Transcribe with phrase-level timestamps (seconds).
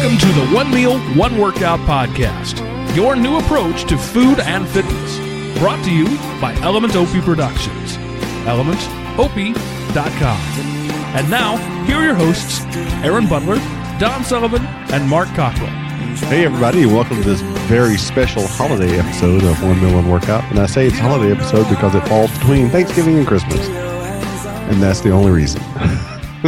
[0.00, 2.56] Welcome to the One Meal, One Workout podcast,
[2.96, 5.18] your new approach to food and fitness.
[5.58, 6.06] Brought to you
[6.40, 7.98] by Element Opie Productions.
[8.46, 10.40] ElementOpie.com.
[11.14, 12.62] And now, here are your hosts,
[13.04, 13.56] Aaron Butler,
[13.98, 15.68] Don Sullivan, and Mark Cockrell.
[16.30, 20.44] Hey, everybody, welcome to this very special holiday episode of One Meal One Workout.
[20.44, 23.68] And I say it's a holiday episode because it falls between Thanksgiving and Christmas.
[23.68, 25.60] And that's the only reason.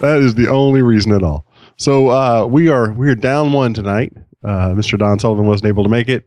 [0.00, 1.44] that is the only reason at all.
[1.78, 4.12] So uh, we are we are down one tonight.
[4.42, 4.98] Uh, Mr.
[4.98, 6.26] Don Sullivan wasn't able to make it,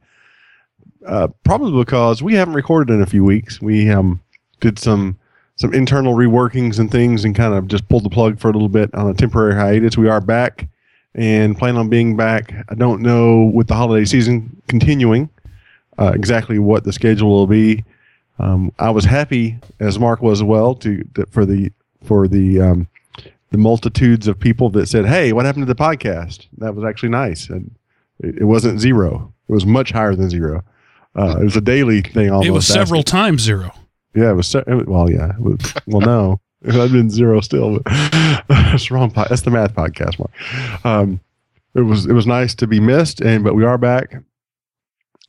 [1.06, 3.62] uh, probably because we haven't recorded in a few weeks.
[3.62, 4.22] We um,
[4.62, 5.20] did some
[5.58, 8.70] some internal reworkings and things, and kind of just pulled the plug for a little
[8.70, 9.98] bit on a temporary hiatus.
[9.98, 10.70] We are back
[11.16, 12.54] and plan on being back.
[12.70, 15.30] I don't know with the holiday season continuing
[16.00, 17.84] uh, exactly what the schedule will be.
[18.40, 21.74] Um, I was happy, as Mark was as well, to, to for the
[22.06, 22.88] for the um,
[23.52, 27.10] the multitudes of people that said, "Hey, what happened to the podcast?" That was actually
[27.10, 27.70] nice, and
[28.20, 29.34] it, it wasn't zero.
[29.48, 30.64] It was much higher than zero.
[31.16, 32.30] Uh, it was a daily thing.
[32.32, 33.12] Almost It was several asking.
[33.12, 33.72] times zero.
[34.16, 34.48] Yeah, it was.
[34.48, 35.32] Se- well, yeah.
[35.36, 37.80] It was, well, no, it had been zero still.
[37.80, 39.12] But that's wrong.
[39.12, 40.86] Po- that's the math podcast, Mark.
[40.86, 41.20] Um,
[41.76, 42.06] it was.
[42.06, 44.16] It was nice to be missed, and but we are back,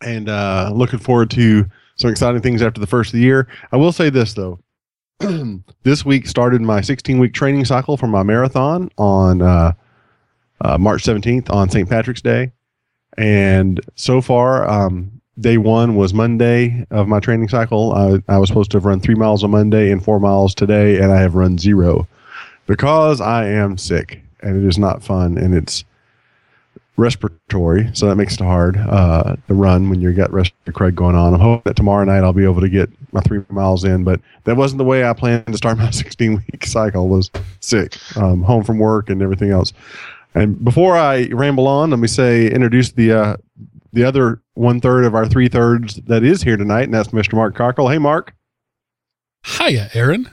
[0.01, 3.49] and uh, looking forward to some exciting things after the first of the year.
[3.71, 4.59] I will say this though.
[5.83, 9.73] this week started my 16 week training cycle for my marathon on uh,
[10.61, 11.89] uh, March 17th on St.
[11.89, 12.53] Patrick's Day,
[13.17, 17.93] and so far, um, day one was Monday of my training cycle.
[17.93, 20.99] I, I was supposed to have run three miles on Monday and four miles today,
[20.99, 22.07] and I have run zero
[22.67, 25.85] because I am sick and it is not fun and it's
[26.97, 31.35] respiratory, so that makes it hard uh, to run when you've got respiratory going on.
[31.35, 34.21] I'm hoping that tomorrow night I'll be able to get my three miles in, but
[34.45, 37.09] that wasn't the way I planned to start my 16 week cycle.
[37.09, 37.31] Was
[37.61, 39.73] sick, um, home from work and everything else.
[40.35, 43.37] And before I ramble on, let me say introduce the uh,
[43.93, 47.35] the other one third of our three thirds that is here tonight, and that's Mr.
[47.35, 47.89] Mark Cockrell.
[47.89, 48.35] Hey, Mark.
[49.45, 50.31] Hiya, Aaron.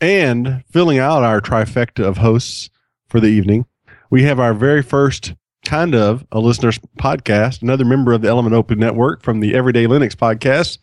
[0.00, 2.70] And filling out our trifecta of hosts
[3.08, 3.66] for the evening,
[4.10, 8.54] we have our very first kind of a listener's podcast, another member of the Element
[8.54, 10.78] Open Network from the Everyday Linux podcast,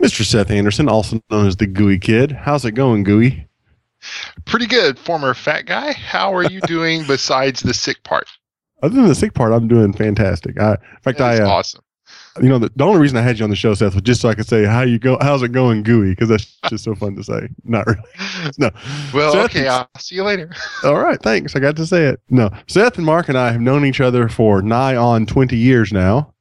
[0.00, 0.24] Mr.
[0.24, 2.32] Seth Anderson, also known as the Gooey Kid.
[2.32, 3.46] How's it going, Gooey?
[4.46, 5.92] Pretty good, former fat guy.
[5.92, 8.26] How are you doing besides the sick part?
[8.82, 10.58] Other than the sick part, I'm doing fantastic.
[10.58, 11.80] I, in fact, I, That's uh, awesome.
[12.40, 14.22] you know, the, the only reason I had you on the show, Seth, was just
[14.22, 16.10] so I could say how you go, how's it going, Gooey?
[16.10, 17.48] Because that's just so fun to say.
[17.64, 18.00] Not really.
[18.56, 18.70] No.
[19.12, 20.50] Well, Seth okay, I'll see you later.
[20.82, 21.54] All right, thanks.
[21.54, 22.20] I got to say it.
[22.30, 25.92] No, Seth and Mark and I have known each other for nigh on twenty years
[25.92, 26.32] now.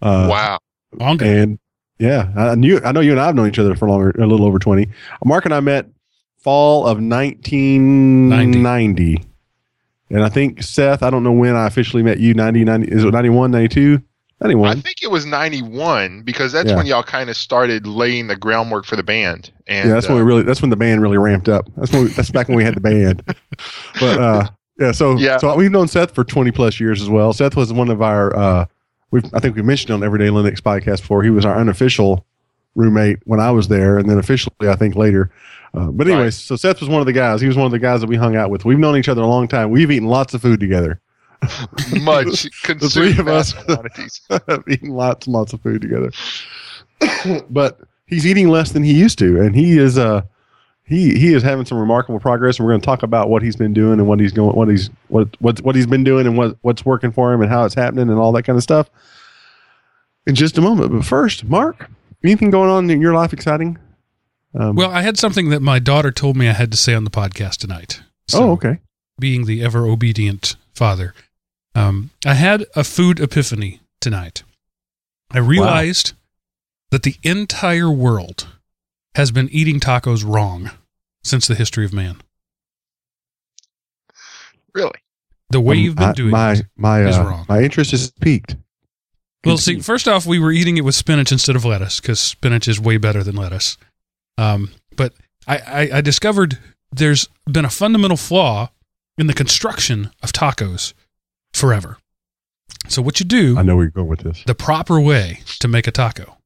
[0.00, 0.58] Uh, wow.
[0.92, 1.24] Longer.
[1.24, 1.58] And
[2.00, 2.80] yeah, I knew.
[2.84, 4.88] I know you and I have known each other for longer, a little over twenty.
[5.24, 5.86] Mark and I met
[6.38, 9.22] fall of nineteen ninety,
[10.10, 11.02] and I think Seth.
[11.02, 12.34] I don't know when I officially met you.
[12.34, 14.02] 90, 90 is it 91, 92?
[14.42, 16.76] I think it was 91 because that's Yeah.
[16.76, 19.50] when y'all kind of started laying the groundwork for the band.
[19.66, 20.42] And yeah, that's when uh, we really.
[20.42, 21.68] That's when the band really ramped up.
[21.76, 22.04] That's when.
[22.04, 23.22] We, that's back when we had the band.
[24.00, 25.36] But uh, yeah, so Yeah.
[25.36, 27.34] so we've known Seth for twenty plus years as well.
[27.34, 28.34] Seth was one of our.
[28.34, 28.64] Uh,
[29.10, 31.22] we've I think we mentioned on Everyday Linux podcast before.
[31.22, 32.24] He was our unofficial
[32.74, 35.30] roommate when I was there, and then officially I think later.
[35.72, 36.32] Uh, but anyways, Right.
[36.34, 37.40] so Seth was one of the guys.
[37.40, 38.64] He was one of the guys that we hung out with.
[38.64, 39.70] We've known each other a long time.
[39.70, 41.00] We've eaten lots of food together.
[42.02, 43.54] much the three of us.
[44.30, 46.10] I've eaten lots and lots of food together.
[47.50, 50.22] but he's eating less than he used to, and he is uh
[50.90, 52.58] he he is having some remarkable progress.
[52.58, 54.68] And we're going to talk about what he's been doing and what he's going, what
[54.68, 57.64] he's what what what he's been doing and what what's working for him and how
[57.64, 58.90] it's happening and all that kind of stuff
[60.26, 60.92] in just a moment.
[60.92, 61.88] But first, Mark,
[62.24, 63.78] anything going on in your life exciting?
[64.52, 67.04] Um, Well, I had something that my daughter told me I had to say on
[67.04, 68.02] the podcast tonight.
[68.26, 68.78] So, oh, okay.
[69.18, 71.14] being the ever obedient father,
[71.76, 74.42] um, I had a food epiphany tonight.
[75.30, 76.14] I realized
[76.90, 78.48] that the entire world
[79.14, 80.70] has been eating tacos wrong
[81.22, 82.20] since the history of man.
[84.74, 84.98] Really?
[85.50, 86.66] The way Um, you've been I- doing my it.
[86.76, 87.46] my is uh, wrong.
[87.48, 88.56] my interest is peaked.
[89.44, 92.68] Well, see, first off, we were eating it with spinach instead of lettuce because spinach
[92.68, 93.78] is way better than lettuce.
[94.36, 95.14] Um, but
[95.46, 96.58] I, I, I discovered
[96.92, 98.68] there's been a fundamental flaw
[99.16, 100.92] in the construction of tacos
[101.54, 101.96] forever.
[102.88, 104.42] So what you do, I know where you're going with this.
[104.44, 106.36] the proper way to make a taco,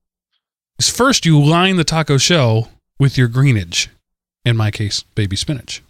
[0.78, 3.90] is first you line the taco shell with your greenage,
[4.44, 5.82] in my case, baby spinach.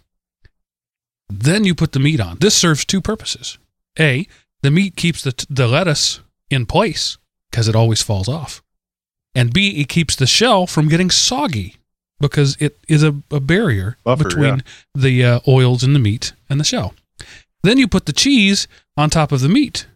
[1.29, 2.37] Then you put the meat on.
[2.39, 3.57] This serves two purposes.
[3.99, 4.27] A,
[4.61, 6.19] the meat keeps the, the lettuce
[6.49, 7.17] in place
[7.49, 8.61] because it always falls off.
[9.33, 11.75] And B, it keeps the shell from getting soggy
[12.19, 14.61] because it is a, a barrier Buffer, between yeah.
[14.93, 16.93] the uh, oils in the meat and the shell.
[17.63, 19.87] Then you put the cheese on top of the meat,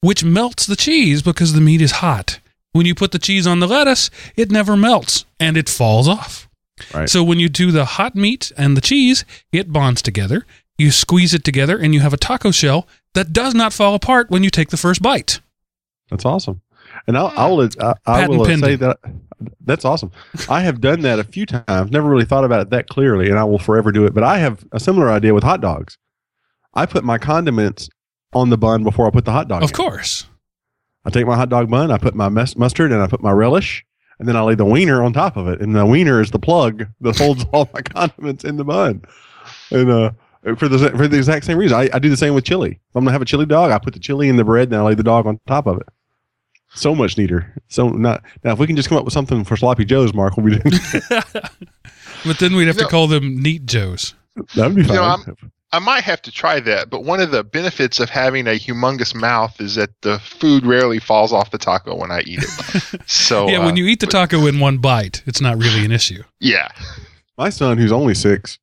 [0.00, 2.40] which melts the cheese because the meat is hot.
[2.72, 6.45] When you put the cheese on the lettuce, it never melts and it falls off.
[6.94, 7.08] Right.
[7.08, 10.46] So when you do the hot meat and the cheese, it bonds together.
[10.78, 14.30] You squeeze it together and you have a taco shell that does not fall apart
[14.30, 15.40] when you take the first bite.
[16.10, 16.60] That's awesome.
[17.06, 17.38] And I'll, hmm.
[17.38, 18.98] I will, I, I Patent will say that
[19.64, 20.10] that's awesome.
[20.48, 21.90] I have done that a few times.
[21.90, 24.14] Never really thought about it that clearly, and I will forever do it.
[24.14, 25.98] But I have a similar idea with hot dogs.
[26.74, 27.88] I put my condiments
[28.32, 29.62] on the bun before I put the hot dog.
[29.62, 29.74] Of in.
[29.74, 30.26] course.
[31.04, 33.30] I take my hot dog bun, I put my mus- mustard, and I put my
[33.30, 33.84] relish,
[34.18, 35.60] and then I lay the wiener on top of it.
[35.60, 39.02] And the wiener is the plug that holds all my condiments in the bun.
[39.70, 40.10] And uh,
[40.56, 42.70] for the for the exact same reason, I, I do the same with chili.
[42.72, 44.76] If I'm gonna have a chili dog, I put the chili in the bread, and
[44.76, 45.86] I lay the dog on top of it.
[46.74, 47.54] So much neater.
[47.68, 48.52] So not now.
[48.52, 50.80] If we can just come up with something for sloppy joes, Mark, we'll be doing
[52.24, 52.88] But then we'd have to No.
[52.88, 54.14] call them neat joes.
[54.54, 55.36] that'd be You know, I'm-
[55.76, 59.14] I might have to try that, but one of the benefits of having a humongous
[59.14, 63.00] mouth is that the food rarely falls off the taco when I eat it.
[63.06, 65.92] So yeah, uh, when you eat the taco in one bite, it's not really an
[65.92, 66.22] issue.
[66.40, 66.68] yeah,
[67.36, 68.58] my son, who's only six,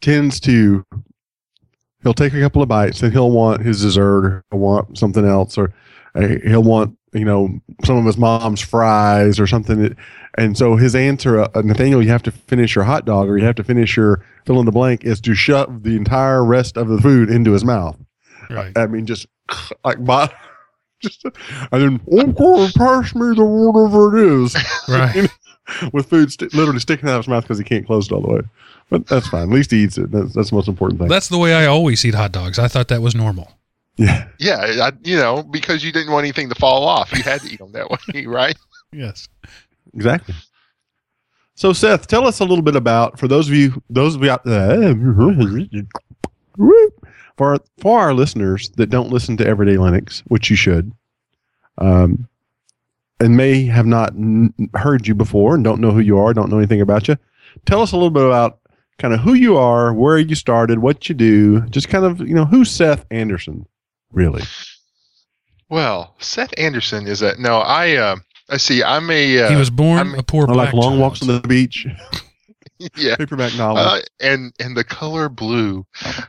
[0.00, 0.86] tends to
[2.04, 5.58] he'll take a couple of bites and he'll want his dessert or want something else
[5.58, 5.74] or
[6.26, 7.48] he'll want you know
[7.84, 9.96] some of his mom's fries or something that,
[10.36, 13.44] and so his answer uh, nathaniel you have to finish your hot dog or you
[13.44, 16.88] have to finish your fill in the blank is to shove the entire rest of
[16.88, 17.96] the food into his mouth
[18.50, 18.76] Right.
[18.76, 19.26] i mean just
[19.84, 20.34] like bot
[21.00, 21.30] just and
[21.72, 24.56] then okay pass me the whatever it is
[24.88, 25.28] Right.
[25.92, 28.22] with food st- literally sticking out of his mouth because he can't close it all
[28.22, 28.40] the way.
[28.90, 29.42] But that's fine.
[29.42, 30.10] At least he eats it.
[30.10, 31.08] That's, that's the most important thing.
[31.08, 32.58] That's the way I always eat hot dogs.
[32.58, 33.52] I thought that was normal.
[33.98, 34.28] Yeah.
[34.38, 37.48] yeah, I, you know, because you didn't want anything to fall off, you had to
[37.52, 38.56] eat them that way, right?
[38.92, 39.28] Yes.
[39.94, 40.34] Exactly.
[41.54, 44.30] So Seth, tell us a little bit about for those of you those of you
[44.30, 44.94] out there
[47.36, 50.92] for our, for our listeners that don't listen to Everyday Linux, which you should,
[51.78, 52.28] um,
[53.20, 56.50] and may have not n- heard you before and don't know who you are, don't
[56.50, 57.16] know anything about you.
[57.66, 58.60] Tell us a little bit about
[58.98, 62.34] kind of who you are, where you started, what you do, just kind of you
[62.34, 63.66] know who's Seth Anderson,
[64.12, 64.42] really.
[65.70, 67.58] Well, Seth Anderson is a no.
[67.58, 68.16] I uh,
[68.48, 68.82] let's see.
[68.82, 71.00] I'm a uh, he was born I'm- a poor I black like long child.
[71.00, 71.86] walks on the beach,
[72.96, 73.16] yeah.
[73.16, 73.86] paperback novels.
[73.86, 75.86] Uh, and and the color blue.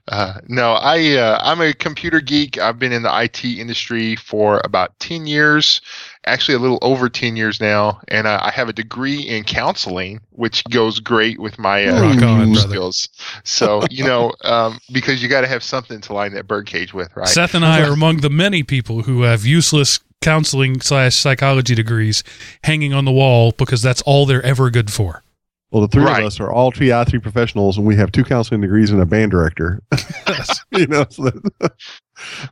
[0.07, 2.57] Uh, no, I uh, I'm a computer geek.
[2.57, 5.81] I've been in the IT industry for about ten years,
[6.25, 10.19] actually a little over ten years now, and uh, I have a degree in counseling,
[10.31, 13.09] which goes great with my uh, on, skills.
[13.43, 17.15] So you know, um, because you got to have something to line that birdcage with,
[17.15, 17.27] right?
[17.27, 22.23] Seth and I are among the many people who have useless counseling slash psychology degrees
[22.63, 25.23] hanging on the wall because that's all they're ever good for.
[25.71, 26.21] Well, the three Right.
[26.21, 29.05] of us are all TI three professionals, and we have two counseling degrees and a
[29.05, 29.81] band director.
[30.71, 31.73] you know, so that, that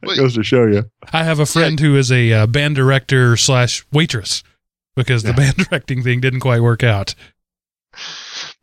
[0.04, 0.90] Well, goes to show you.
[1.12, 4.44] I have a friend who is a uh, band director slash waitress
[4.96, 5.36] because the Yeah.
[5.36, 7.16] band directing thing didn't quite work out.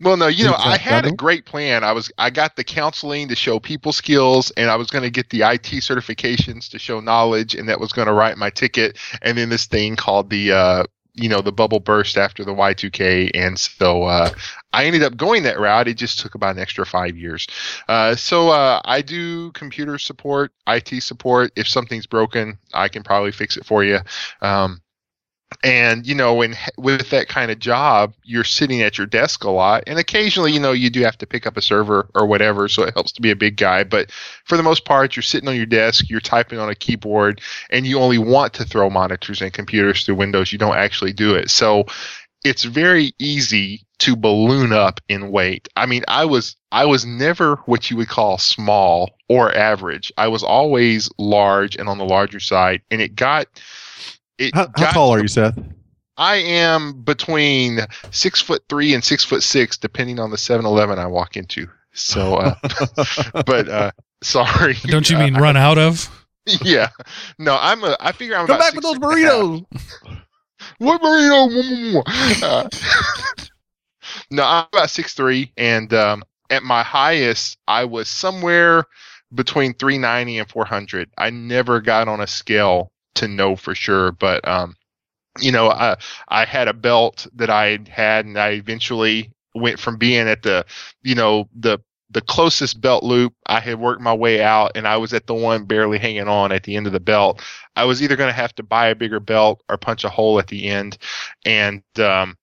[0.00, 1.82] Well, no, you know, I had a great plan.
[1.82, 5.10] I was I got the counseling to show people skills and I was going to
[5.10, 8.96] get the IT certifications to show knowledge and that was going to write my ticket
[9.22, 13.30] and then this thing called the uh you know, the bubble burst after the Y2K
[13.34, 14.30] and so uh
[14.72, 15.88] I ended up going that route.
[15.88, 17.46] It just took about an extra 5 years.
[17.88, 21.52] Uh so uh I do computer support, IT support.
[21.56, 24.00] If something's broken, I can probably fix it for you.
[24.40, 24.80] Um
[25.62, 29.50] and you know when with that kind of job you're sitting at your desk a
[29.50, 29.84] lot.
[29.86, 32.82] And occasionally you know you do have to pick up a server or whatever so
[32.82, 33.84] it helps to be a big guy.
[33.84, 34.10] But
[34.44, 37.86] for the most part you're sitting on your desk you're typing on a keyboard and
[37.86, 40.52] you only want to throw monitors and computers through windows.
[40.52, 41.50] You don't actually do it.
[41.50, 41.86] So
[42.44, 45.68] it's very easy to balloon up in weight.
[45.76, 50.12] I mean i was i was never what you would call small or average.
[50.18, 52.82] I was always large and on the larger side.
[52.90, 53.46] And it got
[54.52, 55.58] How, how got tall are you, Seth?
[56.16, 61.06] I am between six foot three and six foot six, depending on the 7-Eleven I
[61.06, 61.68] walk into.
[61.92, 62.54] So, uh,
[63.46, 63.90] but uh,
[64.22, 64.76] sorry.
[64.86, 66.08] Don't you Uh, mean run out of?
[66.46, 66.90] yeah.
[67.38, 67.96] No, I'm a.
[68.00, 69.48] I figure I'm Come about back with those six and a half.
[69.48, 69.66] burritos.
[70.78, 72.02] What burrito?
[72.42, 72.68] Uh,
[74.30, 78.84] no, I'm about six three, and um, at my highest, I was somewhere
[79.34, 81.10] between 390 and 400.
[81.18, 84.76] I never got on a scale to know for sure, but um,
[85.40, 85.96] you know, I
[86.28, 90.64] I had a belt that I had, and I eventually went from being at the,
[91.02, 91.78] you know, the
[92.10, 93.34] the closest belt loop.
[93.46, 96.52] I had worked my way out, and I was at the one barely hanging on
[96.52, 97.42] at the end of the belt.
[97.76, 100.38] I was either going to have to buy a bigger belt or punch a hole
[100.38, 100.98] at the end,
[101.44, 102.36] and um,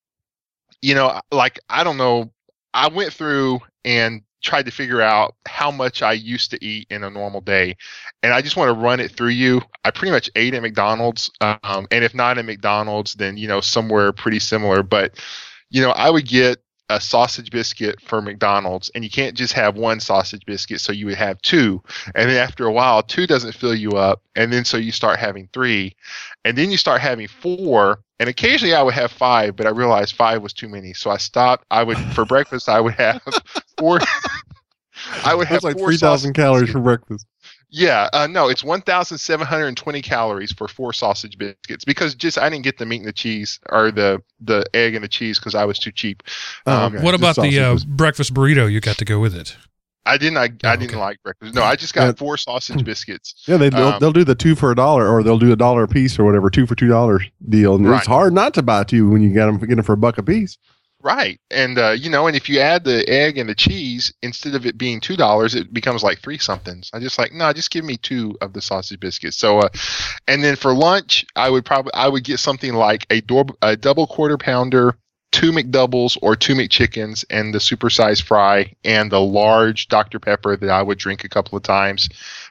[0.82, 2.32] you know, like I don't know.
[2.74, 7.04] I went through and tried to figure out how much I used to eat in
[7.04, 7.76] a normal day,
[8.22, 9.62] and I just want to run it through you.
[9.84, 13.60] I pretty much ate at McDonald's, um, and if not at McDonald's, then you know
[13.60, 14.82] somewhere pretty similar.
[14.82, 15.18] But
[15.70, 19.76] you know, I would get a sausage biscuit for McDonald's, and you can't just have
[19.76, 21.82] one sausage biscuit, so you would have two.
[22.14, 25.18] And then after a while, two doesn't fill you up, and then so you start
[25.18, 25.96] having three,
[26.44, 28.00] and then you start having four.
[28.20, 31.16] And occasionally I would have five, but I realized five was too many, so I
[31.16, 31.64] stopped.
[31.70, 33.22] I would for breakfast I would have
[33.82, 33.98] four.
[35.24, 37.26] I would have That's like four three thousand calories for breakfast.
[37.74, 42.76] Yeah, uh, no, it's 1,720 calories for four sausage biscuits because just I didn't get
[42.76, 45.78] the meat and the cheese or the the egg and the cheese because I was
[45.78, 46.22] too cheap.
[46.66, 46.94] Oh, Um.
[47.02, 49.56] What about the uh, breakfast burrito you got to go with it?
[50.04, 50.36] I didn't.
[50.36, 51.00] I, Oh, I didn't okay.
[51.00, 51.54] like breakfast.
[51.54, 52.12] No, I just got Yeah.
[52.12, 53.44] four sausage biscuits.
[53.46, 55.56] Yeah, they they'll, um, they'll do the two for a dollar, or they'll do a
[55.56, 57.74] dollar a piece, or whatever, two for two dollars deal.
[57.76, 57.98] And Right.
[57.98, 60.18] it's hard not to buy two when you get them get them for a buck
[60.18, 60.58] a piece.
[61.04, 64.54] Right, and uh, you know, and if you add the egg and the cheese instead
[64.54, 66.90] of it being two dollars, it becomes like three somethings.
[66.94, 69.36] I just like no, just give me two of the sausage biscuits.
[69.36, 69.68] So, uh,
[70.28, 73.76] and then for lunch, I would probably I would get something like a, dor- a
[73.76, 74.96] double quarter pounder,
[75.32, 80.70] two McDoubles or two McChickens, and the supersized fry, and the large Dr Pepper that
[80.70, 82.08] I would drink a couple of times.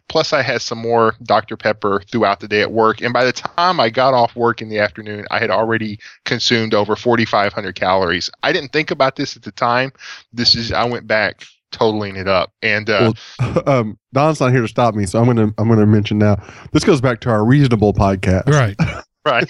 [0.08, 3.32] Plus, I had some more Dr Pepper throughout the day at work, and by the
[3.32, 8.30] time I got off work in the afternoon, I had already consumed over 4,500 calories.
[8.44, 9.92] I didn't think about this at the time.
[10.34, 13.14] This is I went back totaling it up, and uh,
[13.66, 16.42] um, Don's not here to stop me, so I'm gonna I'm gonna mention now.
[16.72, 18.48] This goes back to our reasonable podcast.
[18.48, 18.76] Right.
[19.26, 19.50] right,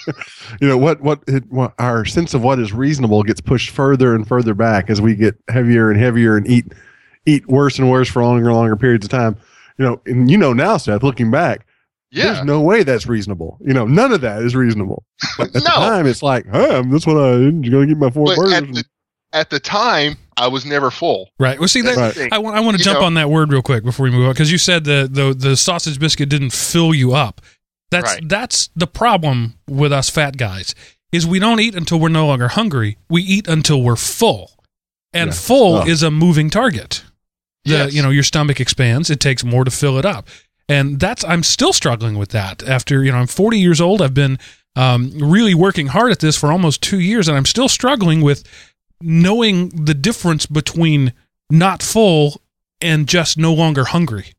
[0.60, 4.14] You know what what, it, what our sense of what is reasonable gets pushed further
[4.14, 6.74] and further back as we get heavier and heavier and eat
[7.26, 9.38] eat worse and worse for longer and longer periods of time.
[9.82, 11.66] You know, and you know now, Seth, looking back,
[12.12, 13.58] yeah, there's no way that's reasonable.
[13.62, 15.04] You know, none of that is reasonable.
[15.38, 18.26] But at the time, it's like, hey, that's what I I'm gonna get my four
[18.28, 18.54] but burgers.
[18.54, 18.84] at the
[19.34, 21.30] at the time, I was never full.
[21.40, 21.58] Right.
[21.58, 21.96] Well, see that.
[21.96, 22.34] That's the thing.
[22.34, 24.12] I want, I want to You jump know- on that word real quick before we
[24.12, 27.42] move on because you said the, the the sausage biscuit didn't fill you up.
[27.90, 28.30] That's Right.
[28.30, 30.76] that's the problem with us fat guys
[31.12, 32.98] is we don't eat until we're no longer hungry.
[33.10, 34.52] We eat until we're full,
[35.14, 35.34] and Yeah.
[35.36, 35.86] full Oh.
[35.88, 37.04] is a moving target.
[37.66, 37.94] The Yes.
[37.94, 39.10] you know your stomach expands.
[39.10, 40.28] It takes more to fill it up,
[40.68, 42.64] and that's I'm still struggling with that.
[42.64, 44.02] After you know I'm 40 years old.
[44.02, 44.40] I've been
[44.76, 48.44] um, really working hard at this for almost two years, and I'm still struggling with
[49.02, 51.14] knowing the difference between
[51.50, 52.42] not full
[52.80, 54.34] and just no longer hungry.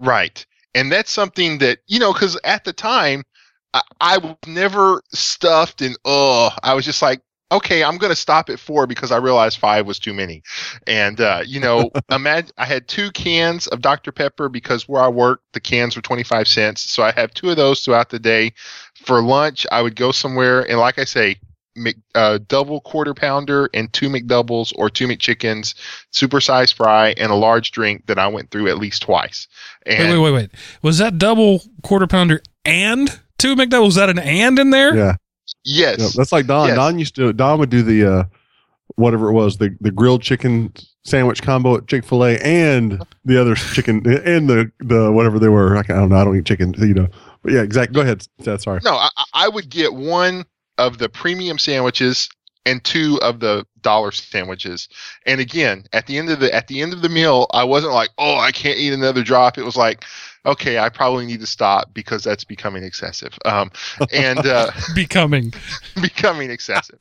[0.00, 0.44] Right.
[0.74, 3.24] And that's something that, you know, because at the time,
[3.72, 7.20] I, I was never stuffed and, oh, I was just like,
[7.52, 10.42] okay, I'm going to stop at four because I realized five was too many.
[10.86, 14.12] And, uh, you know, imagine I had two cans of Dr.
[14.12, 16.82] Pepper because where I work, the cans were 25 cents.
[16.90, 18.52] So I have two of those throughout the day.
[18.94, 20.68] For lunch, I would go somewhere.
[20.68, 21.36] And like I say,
[21.76, 25.74] Mc, uh, double quarter pounder and two McDoubles or two McChickens,
[26.12, 29.46] supersized fry, and a large drink that I went through at least twice.
[29.84, 30.50] And wait, wait, wait, wait.
[30.82, 33.84] Was that double quarter pounder and two McDoubles?
[33.84, 34.96] Was that an and in there?
[34.96, 35.16] yeah,
[35.66, 35.98] Yes.
[35.98, 36.68] yeah, that's like Don.
[36.68, 36.76] Yes.
[36.76, 37.32] Don used to.
[37.32, 38.24] Don would do the uh,
[38.94, 40.72] whatever it was, the the grilled chicken
[41.04, 45.48] sandwich combo at Chick Fil A, and the other chicken and the the whatever they
[45.48, 45.74] were.
[45.74, 46.16] Like, I don't know.
[46.16, 47.08] I don't eat chicken, you know.
[47.42, 47.94] But yeah, exactly.
[47.94, 48.62] Go ahead, Seth.
[48.62, 48.80] Sorry.
[48.84, 50.44] No, I, I would get one
[50.78, 52.28] of the premium sandwiches
[52.64, 54.88] and two of the dollar sandwiches.
[55.26, 57.92] And again, at the end of the at the end of the meal, I wasn't
[57.92, 60.04] like, "Oh, I can't eat another drop." It was like,
[60.46, 63.70] "Okay, I probably need to stop because that's becoming excessive." Um,
[64.12, 65.52] and uh, Becoming.
[66.00, 66.98] becoming excessive.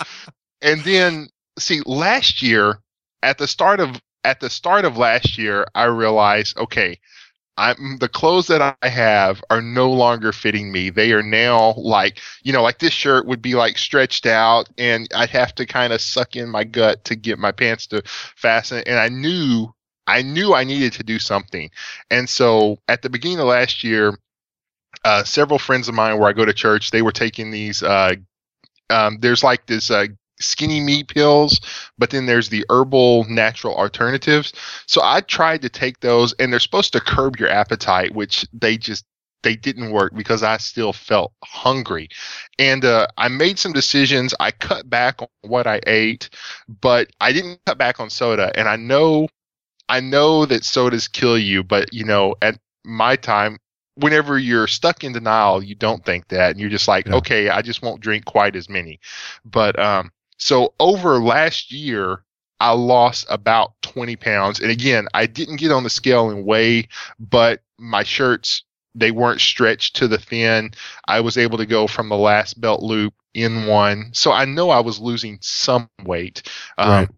[0.62, 2.80] and then see last year
[3.24, 7.00] at the start of at the start of last year I realized okay
[7.58, 10.90] I'm the clothes that I have are no longer fitting me.
[10.90, 15.08] They are now like, you know, like this shirt would be like stretched out and
[15.16, 18.02] I'd have to kind of suck in my gut to get my pants to
[18.36, 18.84] fasten.
[18.86, 19.74] And I knew,
[20.08, 21.70] I knew I needed to do something.
[22.10, 24.18] And so at the beginning of last year,
[25.04, 28.16] uh, several friends of mine where I go to church, they were taking these, uh,
[28.90, 30.08] um, there's like this, uh,
[30.40, 31.62] skinny meat pills,
[31.98, 34.54] but then there's the herbal natural alternatives.
[34.86, 38.78] So I tried to take those and they're supposed to curb your appetite, which they
[38.78, 39.06] just
[39.44, 42.10] they didn't work because I still felt hungry.
[42.58, 44.34] And uh, I made some decisions.
[44.40, 46.30] I cut back on what I ate,
[46.82, 48.52] but I didn't cut back on soda.
[48.56, 49.28] And I know
[49.90, 53.58] I know that sodas kill you, but you know, at my time,
[53.96, 57.16] whenever you're stuck in denial, you don't think that and you're just like, Yeah.
[57.16, 59.00] okay, I just won't drink quite as many.
[59.46, 62.24] But um so over last year,
[62.60, 64.60] I lost about 20 pounds.
[64.60, 66.88] And again, I didn't get on the scale and weigh,
[67.20, 68.64] but my shirts,
[68.96, 70.72] they weren't stretched to the thin.
[71.08, 74.10] I was able to go from the last belt loop in one.
[74.14, 76.44] So I know I was losing some weight.
[76.78, 77.10] Um, Right.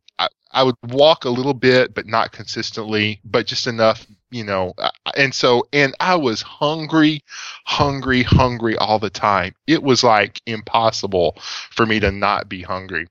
[0.51, 4.73] I, would walk a little bit, but not consistently, but just enough, you know.
[5.15, 7.21] And so, and I was hungry,
[7.65, 9.53] hungry, hungry all the time.
[9.67, 11.35] It was like impossible
[11.71, 13.07] for me to not be hungry.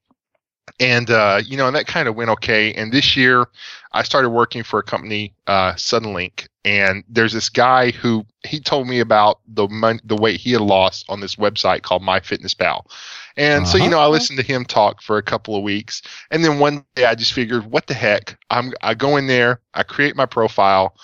[0.81, 2.73] And, uh, you know, and that kind of went okay.
[2.75, 3.47] And this year
[3.93, 6.49] I started working for a company, uh, Suddenlink.
[6.65, 10.61] And there's this guy who he told me about the mon- the weight he had
[10.61, 12.83] lost on this website called MyFitnessPal.
[13.37, 13.91] And so, you Uh-huh.
[13.91, 16.03] know, I listened to him talk for a couple of weeks.
[16.31, 18.21] And then one day I just figured, what the heck?
[18.35, 20.95] I'm, I go in there, I create my profile,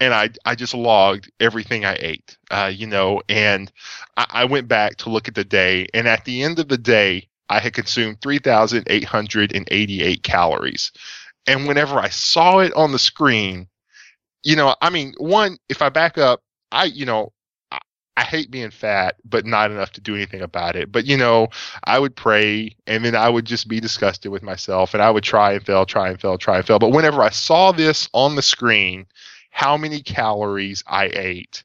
[0.00, 3.70] and I, I just logged everything I ate, uh, you know, and
[4.16, 5.86] I, I went back to look at the day.
[5.94, 10.92] And at the end of the day, I had consumed 3,888 calories.
[11.46, 13.66] And whenever I saw it on the screen,
[14.44, 17.32] you know, I mean, one, if I back up, I, you know,
[18.16, 20.92] I, hate being fat, but not enough to do anything about it.
[20.92, 21.48] But, you know,
[21.84, 25.24] I would pray and then I would just be disgusted with myself and I would
[25.24, 26.78] try and fail, try and fail, try and fail.
[26.78, 29.06] But whenever I saw this on the screen,
[29.50, 31.64] how many calories I ate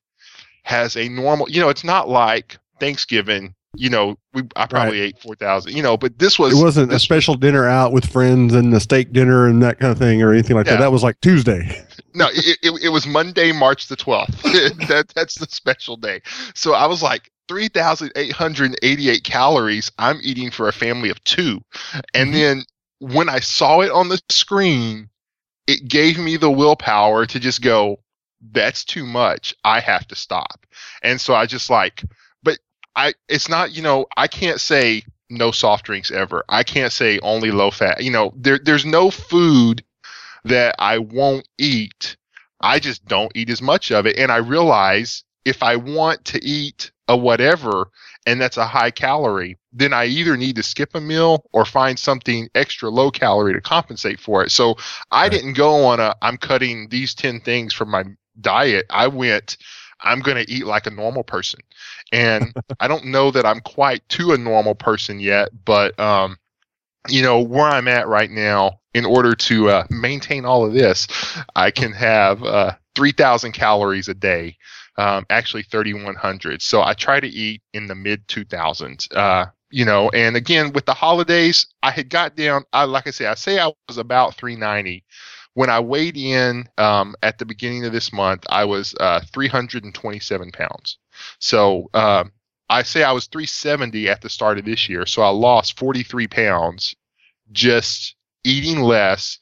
[0.63, 5.19] has a normal, you know, it's not like Thanksgiving, you know, we I probably ate
[5.19, 8.71] 4,000, you know, but this was It wasn't a special dinner out with friends and
[8.73, 10.73] the steak dinner and that kind of thing or anything like Yeah.
[10.73, 10.81] that.
[10.81, 11.83] That was like Tuesday.
[12.17, 14.41] No, it, it, it was Monday, March the 12th.
[14.87, 16.21] that, that's the special day.
[16.53, 21.61] So I was like, 3,888 calories I'm eating for a family of two.
[22.13, 22.33] And Mhm.
[22.33, 22.63] then
[22.99, 25.09] when I saw it on the screen,
[25.67, 27.99] it gave me the willpower to just go,
[28.51, 29.53] that's too much.
[29.63, 30.65] I have to stop.
[31.01, 32.03] And so I just like,
[32.95, 36.43] I, it's not, you know, I can't say no soft drinks ever.
[36.49, 38.03] I can't say only low fat.
[38.03, 39.83] You know, there, there's no food
[40.45, 42.15] that I won't eat.
[42.61, 44.17] I just don't eat as much of it.
[44.17, 47.89] And I realize if I want to eat a whatever
[48.25, 51.97] and that's a high calorie, then I either need to skip a meal or find
[51.99, 54.51] something extra low calorie to compensate for it.
[54.51, 54.75] So
[55.11, 55.31] I Right.
[55.31, 58.03] didn't go on a, I'm cutting these 10 things from my
[58.39, 58.85] diet.
[58.89, 59.57] I went,
[60.01, 61.61] I'm going to eat like a normal person.
[62.11, 66.37] And I don't know that I'm quite to a normal person yet, but, um,
[67.07, 71.07] you know, where I'm at right now, in order to uh, maintain all of this,
[71.55, 74.57] I can have uh, 3,000 calories a day,
[74.97, 76.61] um, actually 3,100.
[76.61, 79.13] So I try to eat in the mid 2000s.
[79.15, 82.63] Uh, you know, and again with the holidays, I had got down.
[82.71, 85.03] I like I say, I say I was about 390.
[85.55, 90.51] When I weighed in um, at the beginning of this month, I was uh, 327
[90.51, 90.97] pounds.
[91.39, 92.31] So um,
[92.69, 95.05] I say I was 370 at the start of this year.
[95.05, 96.95] So I lost 43 pounds
[97.51, 99.39] just eating less.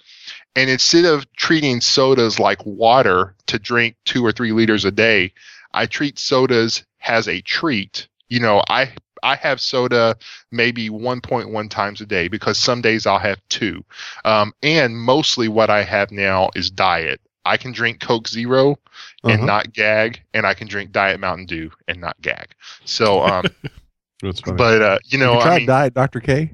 [0.55, 5.33] And instead of treating sodas like water to drink two or three liters a day,
[5.73, 8.07] I treat sodas as a treat.
[8.29, 10.15] You know, I I have soda
[10.51, 13.83] maybe 1.1 times a day because some days I'll have two.
[14.25, 17.19] Um, and mostly what I have now is diet.
[17.45, 18.77] I can drink Coke Zero
[19.23, 19.45] and Uh-huh.
[19.45, 22.53] not gag, and I can drink Diet Mountain Dew and not gag.
[22.85, 23.45] So, um,
[24.45, 26.19] but uh, you know, you I mean, Diet Dr.
[26.21, 26.51] K?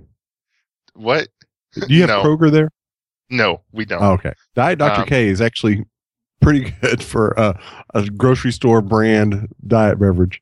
[0.93, 1.27] what?
[1.75, 2.23] Do you have No.
[2.23, 2.69] Kroger there?
[3.29, 4.01] No, we don't.
[4.01, 4.33] Oh, okay.
[4.55, 5.01] Diet Dr.
[5.01, 5.85] Um, K is actually
[6.41, 7.53] pretty good for uh,
[7.93, 10.41] a grocery store brand diet beverage.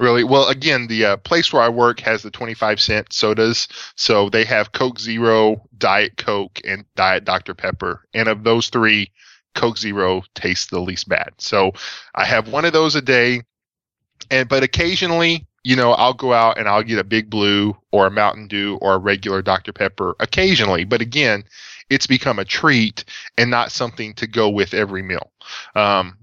[0.00, 0.24] Really?
[0.24, 3.68] Well, again, the uh, place where I work has the 25 cent sodas.
[3.96, 7.52] So they have Coke Zero, Diet Coke, and Diet Dr.
[7.54, 8.02] Pepper.
[8.14, 9.12] And of those three,
[9.54, 11.34] Coke Zero tastes the least bad.
[11.36, 11.72] So
[12.14, 13.42] I have one of those a day.
[14.30, 18.06] And, but occasionally, you know, I'll go out and I'll get a Big Blue or
[18.06, 19.74] a Mountain Dew or a regular Dr.
[19.74, 20.84] Pepper occasionally.
[20.84, 21.44] But again,
[21.90, 23.04] it's become a treat
[23.36, 25.30] and not something to go with every meal.
[25.74, 26.16] Um,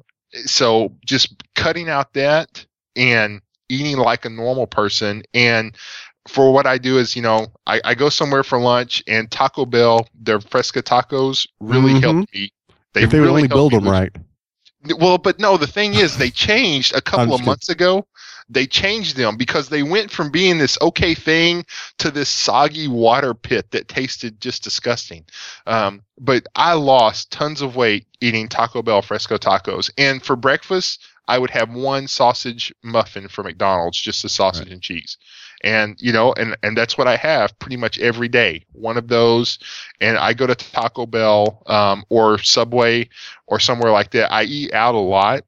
[0.45, 5.23] so just cutting out that and eating like a normal person.
[5.33, 5.75] And
[6.27, 9.65] for what I do is, you know, I, I go somewhere for lunch and Taco
[9.65, 12.01] Bell, their Fresco tacos really Mhm.
[12.01, 12.51] helped me.
[12.95, 14.11] if they would really only build them right.
[14.97, 17.45] well, but no, the thing is, they changed a couple of kidding.
[17.45, 18.07] months ago.
[18.49, 21.65] They changed them because they went from being this okay thing
[21.97, 25.25] to this soggy water pit that tasted just disgusting.
[25.65, 29.89] Um, but I lost tons of weight eating Taco Bell Fresco tacos.
[29.97, 34.81] And for breakfast, I would have one sausage muffin for McDonald's, just the sausage and
[34.81, 35.17] cheese.
[35.63, 38.63] And, you know, and, and that's what I have pretty much every day.
[38.71, 39.59] One of those.
[39.99, 43.09] And I go to Taco Bell, um, or Subway
[43.45, 44.31] or somewhere like that.
[44.31, 45.43] I eat out a lot.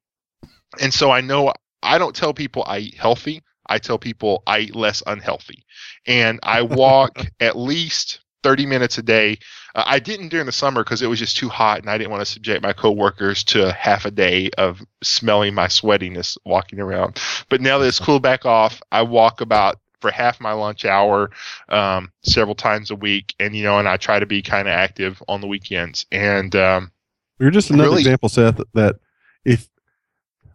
[0.82, 3.42] And so I know I don't tell people I eat healthy.
[3.68, 5.64] I tell people I eat less unhealthy.
[6.08, 9.38] And I walk at least 30 minutes a day.
[9.76, 12.10] Uh, I didn't during the summer because it was just too hot and I didn't
[12.12, 17.20] want to subject my coworkers to half a day of smelling my sweatiness walking around.
[17.50, 21.30] But now that it's cooled back off, I walk about for half my lunch hour
[21.68, 24.72] um, several times a week, and you know, and I try to be kind of
[24.72, 26.06] active on the weekends.
[26.10, 26.92] And um,
[27.38, 28.96] You're just another Really- example, Seth, that
[29.44, 29.68] if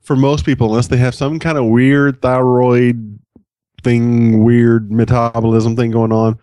[0.04, 3.18] for most people, unless they have some kind of weird thyroid
[3.82, 6.38] thing, weird metabolism thing going on,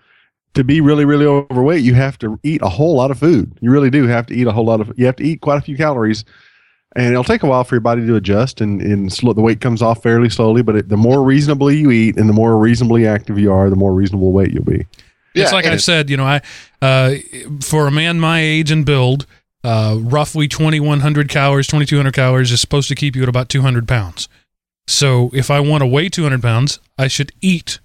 [0.54, 3.58] to be really, really overweight, you have to eat a whole lot of food.
[3.62, 4.91] You really do have to eat a whole lot of.
[4.97, 6.26] You have to eat quite a few calories,
[6.95, 9.62] and it'll take a while for your body to adjust, and and slow, the weight
[9.62, 10.62] comes off fairly slowly.
[10.62, 13.76] But it, the more reasonably you eat, and the more reasonably active you are, the
[13.78, 14.86] more reasonable weight you'll be.
[15.43, 16.41] it's like I've said, you know, I
[16.82, 17.15] uh,
[17.62, 19.26] for a man my age and build,
[19.63, 24.28] uh, roughly 2,100 calories, 2,200 calories is supposed to keep you at about 200 pounds.
[24.88, 27.80] So if I want to weigh 200 pounds, I should eat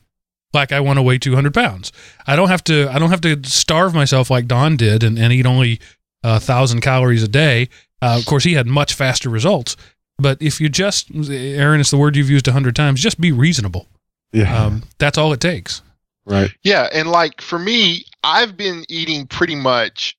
[0.52, 1.92] like I want to weigh 200 pounds.
[2.26, 2.88] I don't have to.
[2.90, 5.80] I don't have to starve myself like Don did and, and eat only
[6.22, 7.68] a thousand calories a day.
[8.00, 9.76] Uh, of course, he had much faster results.
[10.18, 13.02] But if you just, Aaron, it's the word you've used a hundred times.
[13.02, 13.86] Just be reasonable.
[14.32, 15.82] Yeah, Um, that's all it takes.
[16.24, 16.50] right.
[16.62, 20.16] Yeah, and like for me, I've been eating pretty much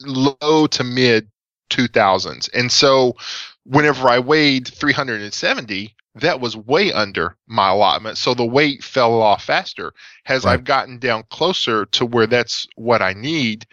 [0.00, 1.30] low to mid
[1.70, 2.50] 2000s.
[2.52, 3.16] And so
[3.64, 8.18] whenever I weighed 370, that was way under my allotment.
[8.18, 9.92] So the weight fell off faster.
[10.26, 10.54] As Right.
[10.54, 13.66] I've gotten down closer to where that's what I need,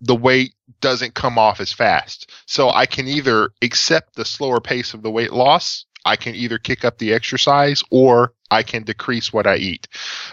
[0.00, 2.30] the weight doesn't come off as fast.
[2.46, 6.58] So I can either accept the slower pace of the weight loss, I can either
[6.58, 9.88] kick up the exercise, or I can decrease what I eat.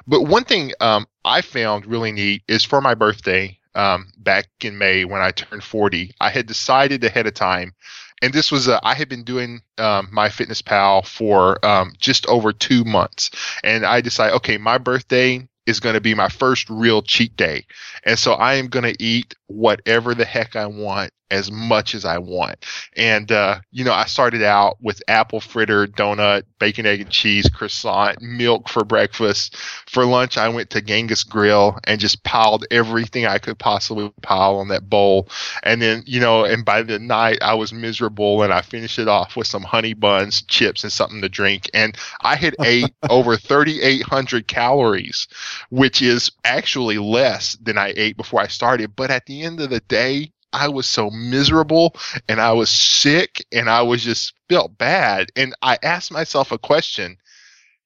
[0.06, 4.78] But one thing um, I found really neat is for my birthday um, back in
[4.78, 7.74] May when I turned 40, I had decided ahead of time.
[8.22, 12.26] And this was, uh, I had been doing um, my Fitness Pal for um, just
[12.28, 13.32] over two months.
[13.64, 17.66] And I decided, okay, my birthday is going to be my first real cheat day.
[18.06, 22.06] And so I am going to eat whatever the heck I want as much as
[22.06, 22.66] I want.
[22.96, 27.50] And, uh, you know, I started out with apple fritter, donut, bacon, egg, and cheese,
[27.50, 29.56] croissant, milk for breakfast.
[29.88, 34.58] For lunch, I went to Genghis Grill and just piled everything I could possibly pile
[34.58, 35.30] on that bowl.
[35.64, 39.08] And then, you know, and by the night, I was miserable and I finished it
[39.08, 41.70] off with some honey buns, chips, and something to drink.
[41.74, 45.28] And I had ate over 3,800 calories,
[45.70, 48.96] which is actually less than I ate before I started.
[48.98, 51.96] But at the end of the day, I was so miserable
[52.28, 55.32] and I was sick and I was just felt bad.
[55.36, 57.18] And I asked myself a question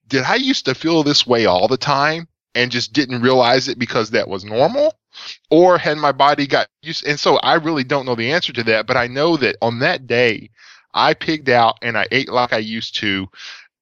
[0.08, 3.80] Did I used to feel this way all the time and just didn't realize it
[3.80, 4.93] because that was normal?
[5.49, 7.06] Or had my body got used?
[7.06, 9.80] And so I really don't know the answer to that, but I know that on
[9.80, 10.49] that day,
[10.93, 13.28] I pigged out and I ate like I used to.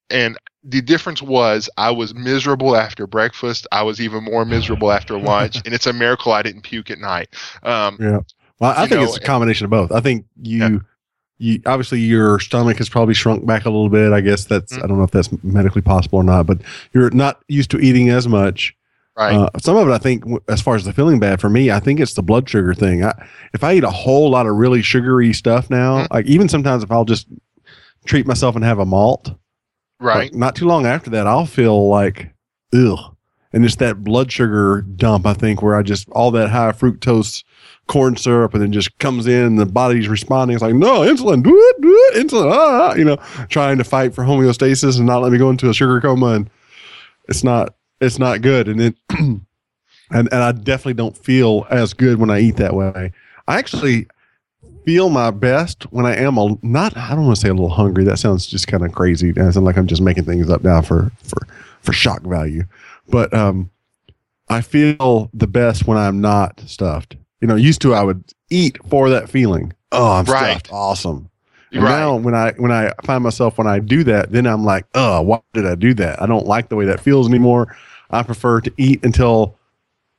[0.09, 3.67] And the difference was I was miserable after breakfast.
[3.71, 5.55] I was even more miserable after lunch.
[5.65, 7.29] and it's a miracle I didn't puke at night.
[7.63, 8.19] Um, Yeah.
[8.63, 9.91] Well, I You think know, it's a combination of both.
[9.91, 10.77] I think you, Yeah.
[11.37, 14.13] you obviously your stomach has probably shrunk back a little bit.
[14.13, 14.83] I guess that's Mm.
[14.83, 16.59] I don't know if that's medically possible or not, but
[16.93, 18.73] you're not used to eating as much.
[19.17, 19.35] right.
[19.35, 21.79] Uh, some of it, I think, as far as the feeling bad for me, I
[21.79, 23.03] think it's the blood sugar thing.
[23.03, 23.13] I,
[23.53, 26.07] if I eat a whole lot of really sugary stuff now, Mhm.
[26.13, 27.27] like even sometimes if I'll just
[28.05, 29.31] treat myself and have a malt,
[29.99, 30.17] right.
[30.31, 32.33] like, not too long after that, I'll feel like,
[32.73, 33.12] ugh.
[33.53, 37.43] And it's that blood sugar dump, I think, where I just, all that high fructose
[37.87, 40.55] corn syrup and then just comes in and the body's responding.
[40.55, 43.17] It's like, no, insulin, do it, do it, insulin, ah, ah," you know,
[43.49, 46.27] trying to fight for homeostasis and not let me go into a sugar coma.
[46.27, 46.49] And
[47.29, 48.67] it's not, it's not good.
[48.67, 49.41] And it, and,
[50.09, 53.11] and I definitely don't feel as good when I eat that way.
[53.47, 54.07] I actually
[54.85, 57.69] feel my best when I am a not I don't want to say a little
[57.69, 58.03] hungry.
[58.03, 59.29] That sounds just kind of crazy.
[59.29, 61.47] It sounds like I'm just making things up now for for
[61.81, 62.63] for shock value.
[63.13, 63.69] But um
[64.49, 67.15] I feel the best when I'm not stuffed.
[67.41, 69.71] You know, used to I would eat for that feeling.
[69.91, 70.57] Oh, I'm Right.
[70.57, 70.69] stuffed.
[70.71, 71.29] Awesome.
[71.71, 71.91] And Right.
[71.99, 75.21] now when I when I find myself when I do that, then I'm like, oh,
[75.21, 76.21] why did I do that?
[76.21, 77.75] I don't like the way that feels anymore.
[78.09, 79.57] I prefer to eat until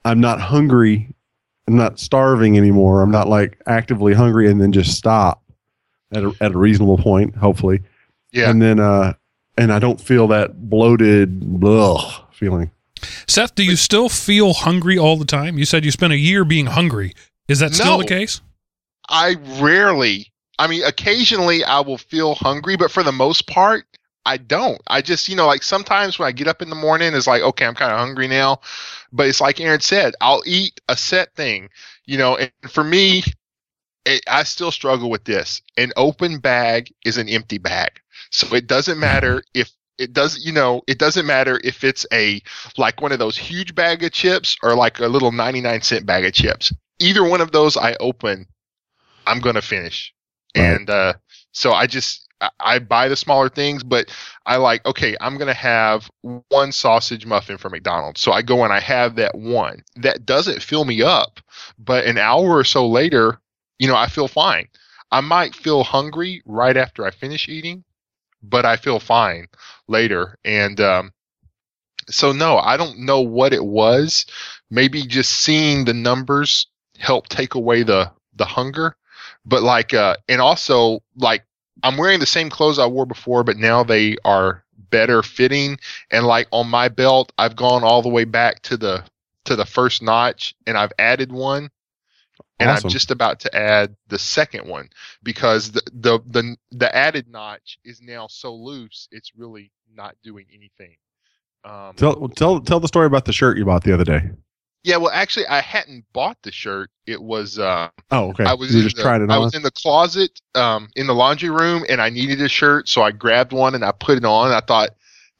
[0.05, 1.09] I'm not hungry.
[1.67, 3.03] I'm not starving anymore.
[3.03, 5.43] I'm not like actively hungry and then just stop
[6.13, 7.81] at a, at a reasonable point, hopefully.
[8.33, 8.51] Yeah.
[8.51, 9.15] And then uh
[9.59, 12.71] and I don't feel that bloated ugh feeling.
[13.27, 15.59] Seth, do you still feel hungry all the time?
[15.59, 17.15] You said you spent a year being hungry.
[17.49, 18.03] Is that still No.
[18.03, 18.41] the case?
[19.09, 23.85] I rarely, I mean, occasionally I will feel hungry, but for the most part,
[24.27, 24.81] I don't.
[24.87, 27.43] I just, you know, like sometimes when I get up in the morning, it's like,
[27.43, 28.61] okay, I'm kind of hungry now.
[29.13, 31.69] But it's like Aaron said, I'll eat a set thing,
[32.07, 33.23] you know, and for me,
[34.07, 35.61] it, I still struggle with this.
[35.77, 38.01] An open bag is an empty bag.
[38.31, 42.43] So it doesn't matter if it doesn't, you know, it doesn't matter if it's a,
[42.77, 46.25] like one of those huge bag of chips or like a little 99 cent bag
[46.25, 46.73] of chips.
[46.99, 48.47] Either one of those I open,
[49.27, 50.13] I'm going to finish.
[50.57, 50.65] Right.
[50.65, 51.15] And, uh,
[51.53, 54.11] so I just, I, I buy the smaller things, but
[54.47, 56.11] I like, okay, I'm going to have
[56.49, 58.21] one sausage muffin from McDonald's.
[58.21, 59.83] So I go and I have that one.
[59.97, 61.41] That doesn't fill me up,
[61.79, 63.41] but an hour or so later,
[63.79, 64.69] you know, I feel fine.
[65.11, 67.85] I might feel hungry right after I finish eating,
[68.49, 69.49] but I feel fine
[69.89, 70.39] later.
[70.45, 71.13] And um,
[72.09, 74.27] so, no, I don't know what it was.
[74.71, 76.67] Maybe just seeing the numbers
[76.99, 78.97] helped take away the the hunger.
[79.47, 81.45] But like, uh, and also like,
[81.83, 85.79] I'm wearing the same clothes I wore before, but now they are better fitting.
[86.11, 89.05] And like on my belt, I've gone all the way back to the
[89.45, 91.71] to the first notch, and I've added one
[92.61, 92.89] and Awesome.
[92.89, 94.89] I'm just about to add the second one
[95.23, 100.47] because the, the the the added notch is now so loose it's really not doing
[100.55, 100.97] anything.
[101.65, 104.31] Um, Tell tell tell the story about the shirt you bought the other day.
[104.83, 106.91] yeah, well, actually, I hadn't bought the shirt.
[107.07, 108.45] It was uh, Oh, okay.
[108.45, 111.07] I was you in just the, tried it I was in the closet, um, in
[111.07, 114.19] the laundry room, and I needed a shirt, so I grabbed one and I put
[114.19, 114.51] it on.
[114.53, 114.91] I thought,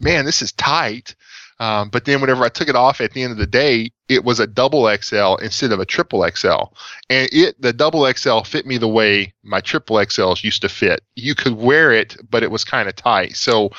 [0.01, 1.15] man, this is tight.
[1.61, 4.25] Um, but then whenever I took it off at the end of the day, it
[4.25, 6.75] was a double XL instead of a triple XL,
[7.11, 11.03] and it the double XL fit me the way my triple XLs used to fit.
[11.17, 13.37] You could wear it, but it was kind of tight.
[13.37, 13.71] So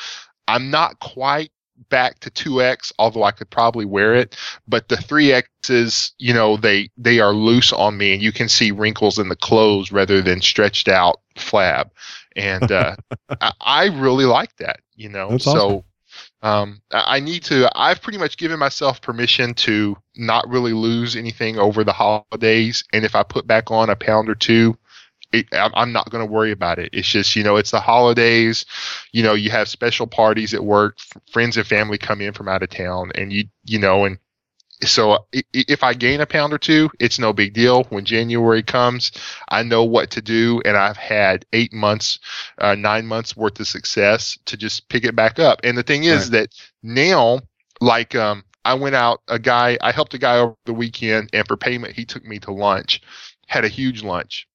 [0.48, 1.52] I'm not quite
[1.90, 4.38] back to 2x although i could probably wear it.
[4.66, 8.72] But the 3x's you know they they are loose on me and you can see
[8.72, 11.90] wrinkles in the clothes rather than stretched out flab.
[12.38, 12.96] And uh
[13.42, 15.30] I, I really like that you know?
[15.30, 15.84] That's so
[16.46, 21.58] um i need to i've pretty much given myself permission to not really lose anything
[21.58, 24.78] over the holidays and if i put back on a pound or two
[25.34, 26.90] it, I'm not going to worry about it.
[26.94, 28.66] It's just, you know, it's the holidays.
[29.12, 30.98] You know, you have special parties at work.
[31.32, 34.18] Friends and family come in from out of town, and you, you know, and
[34.84, 37.84] so i- if I gain a pound or two, it's no big deal.
[37.86, 39.12] When January comes,
[39.50, 42.20] I know what to do, and I've had eight months,
[42.58, 45.62] uh, nine months worth of success to just pick it back up.
[45.64, 46.50] And the thing is that
[46.84, 47.40] now,
[47.82, 49.22] like, um, I went out.
[49.28, 52.40] A guy, I helped a guy over the weekend, and for payment, he took me
[52.40, 53.02] to lunch.
[53.48, 54.48] Had a huge lunch.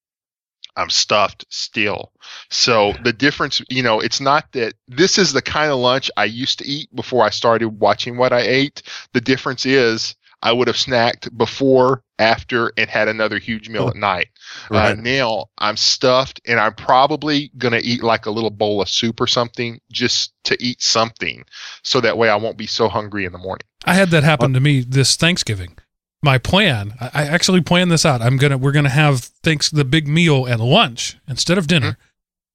[0.77, 2.13] I'm stuffed still.
[2.51, 6.25] So the difference, you know, it's not that this is the kind of lunch I
[6.25, 8.83] used to eat before I started watching what I ate.
[9.13, 13.97] The difference is I would have snacked before, after, and had another huge meal at
[13.97, 14.29] night.
[14.71, 14.93] Right.
[14.93, 18.89] Uh, now I'm stuffed and I'm probably going to eat like a little bowl of
[18.89, 21.45] soup or something just to eat something
[21.83, 23.67] so that way I won't be so hungry in the morning.
[23.85, 25.77] I had that happen to me this Thanksgiving.
[26.23, 28.21] My plan, I actually planned this out.
[28.21, 32.03] I'm gonna we're gonna have thanks the big meal at lunch instead of dinner, mm-hmm.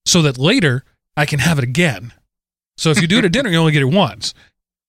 [0.06, 0.84] so that later
[1.18, 2.14] I can have it again.
[2.78, 4.34] So if you do it at dinner, you only get it once.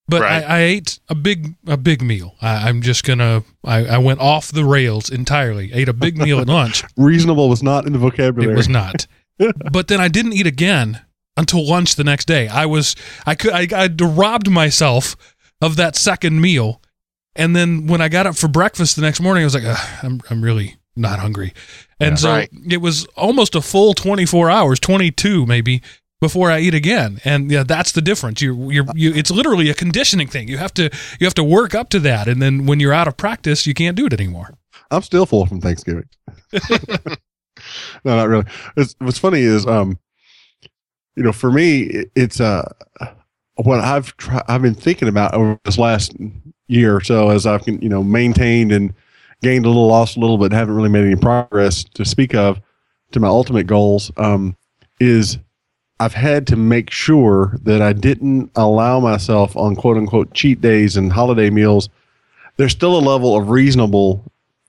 [0.09, 0.45] But Right.
[0.45, 2.37] I, I ate a big a big meal.
[2.41, 5.73] I, I'm just gonna I, I went off the rails entirely.
[5.73, 6.85] Ate a big meal at lunch.
[6.97, 8.53] Reasonable was not in the vocabulary.
[8.53, 9.07] It was not.
[9.73, 11.01] but then I didn't eat again
[11.37, 12.47] until lunch the next day.
[12.49, 12.95] I was
[13.27, 15.17] I could I, I robbed myself
[15.61, 16.81] of that second meal,
[17.37, 19.65] and then when I got up for breakfast the next morning, I was like,
[20.03, 21.53] I'm I'm really not hungry,
[22.01, 22.17] and Yeah.
[22.17, 22.49] so Right.
[22.69, 25.83] it was almost a full 24 hours, 22 maybe.
[26.19, 28.41] Before I eat again, and yeah, that's the difference.
[28.41, 30.49] You, you're, you, it's literally a conditioning thing.
[30.49, 30.85] You have to,
[31.21, 33.75] you have to work up to that, and then when you're out of practice, you
[33.75, 34.55] can't do it anymore.
[34.91, 36.09] I'm still full from Thanksgiving.
[38.03, 38.45] no, not really.
[38.79, 39.99] It's, what's funny is, um,
[41.17, 42.73] you know, for me, it, it's uh,
[43.57, 46.15] what I've tried, I've been thinking about over this last
[46.69, 48.93] year or so as I've you know maintained and
[49.43, 52.61] gained a little, lost a little, but haven't really made any progress to speak of
[53.13, 54.11] to my ultimate goals.
[54.17, 54.57] Um,
[54.99, 55.39] is
[56.01, 60.97] I've had to make sure that I didn't allow myself on quote unquote cheat days
[60.97, 61.89] and holiday meals.
[62.57, 64.25] There's still a level of reasonable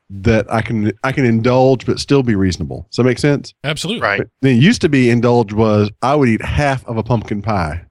[0.10, 2.88] that I can I can indulge but still be reasonable.
[2.90, 3.54] Does that make sense?
[3.64, 4.02] Absolutely.
[4.02, 4.22] Right.
[4.42, 7.86] It used to be indulge was I would eat half of a pumpkin pie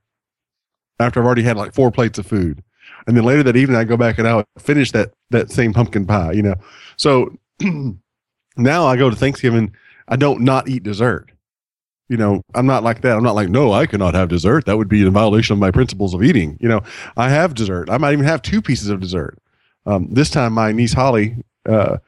[0.98, 2.62] after I've already had like four plates of food.
[3.06, 6.06] And then later that evening I go back and I finish that that same pumpkin
[6.06, 6.54] pie, you know.
[6.96, 7.36] So
[8.56, 9.74] now I go to Thanksgiving,
[10.08, 11.30] I don't not eat dessert.
[12.08, 13.16] You know, I'm not like that.
[13.16, 14.66] I'm not like, no, I cannot have dessert.
[14.66, 16.56] That would be in violation of my principles of eating.
[16.60, 16.82] You know,
[17.16, 17.90] I have dessert.
[17.90, 19.36] I might even have two pieces of dessert.
[19.86, 21.36] Um, this time, my niece Holly,
[21.68, 21.98] uh,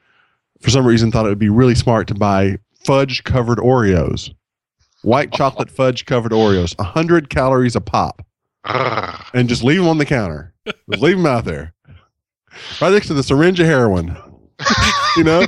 [0.61, 4.33] for some reason, thought it would be really smart to buy fudge covered Oreos,
[5.01, 8.25] white chocolate fudge covered Oreos, 100 calories a pop,
[9.33, 10.53] and just leave them on the counter.
[10.89, 11.73] Just leave them out there,
[12.81, 14.15] right next to the syringe of heroin.
[15.17, 15.45] you know?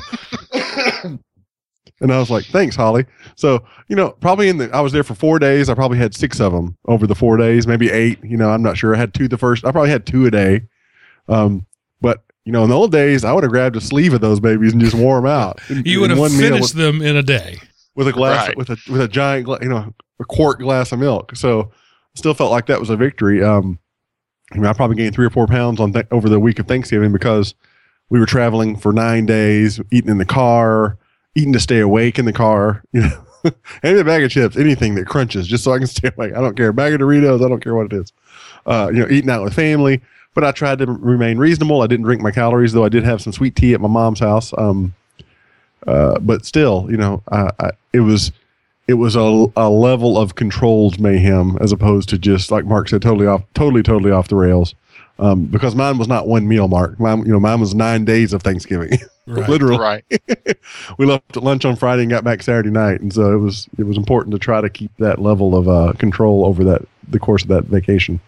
[2.02, 3.06] and I was like, thanks, Holly.
[3.36, 5.70] So, you know, probably in the, I was there for four days.
[5.70, 8.20] I probably had six of them over the four days, maybe eight.
[8.24, 8.96] You know, I'm not sure.
[8.96, 10.62] I had two the first, I probably had two a day.
[11.28, 11.66] Um,
[12.02, 14.40] but, you know, in the old days, I would have grabbed a sleeve of those
[14.40, 15.60] babies and just wore them out.
[15.70, 17.58] in- You would have one meal finished them in a day.
[17.96, 18.58] with, with a glass, Right.
[18.58, 21.36] with a, with a giant, gla- you know, a quart glass of milk.
[21.36, 21.72] So
[22.16, 23.44] still felt like that was a victory.
[23.44, 23.78] Um,
[24.52, 26.68] I, mean, I probably gained three or four pounds on th- over the week of
[26.68, 27.56] Thanksgiving because
[28.10, 30.98] we were traveling for nine days, eating in the car,
[31.36, 32.84] eating to stay awake in the car.
[32.94, 36.36] You know, any bag of chips, anything that crunches, just so I can stay awake.
[36.36, 36.72] I don't care.
[36.72, 38.14] Bag of Doritos, I don't care what it is.
[38.68, 40.00] Uh, you know, eating out with family.
[40.36, 41.82] But I tried to remain reasonable.
[41.82, 44.20] I didn't drink my calories, though I did have some sweet tea at my mom's
[44.20, 44.54] house.
[44.58, 44.94] Um,
[45.88, 48.32] uh, but still, you know, I, I, it was
[48.92, 53.02] it was a, a level of controlled mayhem as opposed to just like Mark said,
[53.02, 54.76] totally off, totally, totally off the rails.
[55.18, 57.00] Um, because mine was not one meal, Mark.
[57.00, 58.90] Mine, you know, mine was nine days of Thanksgiving,
[59.28, 59.48] Right.
[59.48, 59.78] literally.
[59.78, 60.04] Right.
[60.98, 63.70] we left at lunch on Friday and got back Saturday night, and so it was
[63.78, 67.20] it was important to try to keep that level of uh, control over that the
[67.20, 68.20] course of that vacation.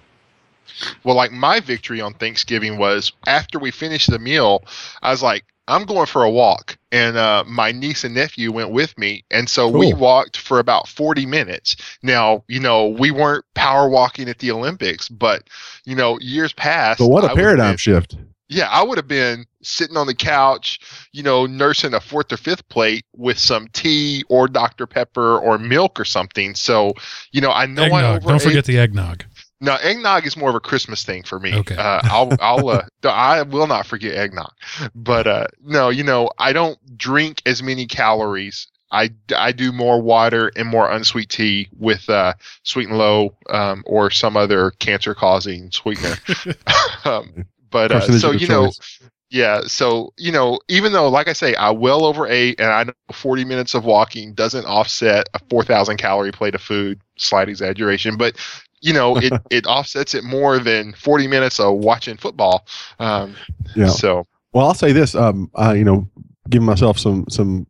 [1.04, 4.64] Well, like my victory on Thanksgiving was after we finished the meal,
[5.02, 6.78] I was like, I'm going for a walk.
[6.92, 9.24] And uh, my niece and nephew went with me.
[9.32, 11.76] And so we walked for about 40 minutes.
[12.04, 15.50] Now, you know, we weren't power walking at the Olympics, but,
[15.86, 17.00] you know, years past.
[17.00, 18.16] But what I a would've paradigm been- shift!
[18.50, 20.80] yeah, I would have been sitting on the couch,
[21.12, 24.86] you know, nursing a fourth or fifth plate with some tea or Dr.
[24.86, 26.54] Pepper or milk or something.
[26.54, 26.94] So,
[27.32, 29.24] you know, I know I over Don't forget the eggnog.
[29.64, 31.56] No, eggnog is more of a Christmas thing for me.
[31.56, 31.76] Okay.
[31.76, 34.52] Uh, I'll, I'll, uh, I will not forget eggnog.
[34.94, 38.68] But uh, no, you know, I don't drink as many calories.
[38.92, 43.84] I, I do more water and more unsweet tea with uh, sweet and low um,
[43.88, 46.16] or some other cancer causing sweetener.
[47.06, 49.00] um, but uh, so you know, choice.
[49.30, 49.62] yeah.
[49.66, 53.46] So you know, even though, like I say, I well overate, and I know 40
[53.46, 57.00] minutes of walking doesn't offset a 4,000 calorie plate of food.
[57.16, 58.36] Slight exaggeration, but
[58.84, 62.68] you know, it it offsets it more than 40 minutes of watching football.
[63.00, 63.36] Um,
[63.76, 63.88] Yeah.
[63.88, 65.16] So Well, I'll say this.
[65.16, 66.08] Um, I you know,
[66.50, 67.66] giving myself some some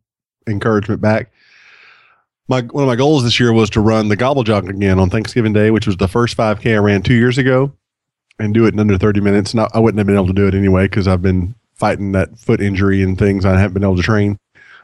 [0.46, 1.32] encouragement back.
[2.48, 5.08] My one of my goals this year was to run the gobble jog again on
[5.08, 7.72] Thanksgiving Day, which was the first 5K I ran two years ago,
[8.38, 9.52] and do it in under 30 minutes.
[9.52, 12.12] And I, I wouldn't have been able to do it anyway because I've been fighting
[12.12, 13.46] that foot injury and things.
[13.46, 14.38] I haven't been able to train,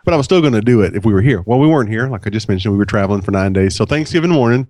[0.05, 1.43] but I was still going to do it if we were here.
[1.45, 2.73] Well, we weren't here, like I just mentioned.
[2.73, 3.75] We were traveling for nine days.
[3.75, 4.67] So Thanksgiving morning,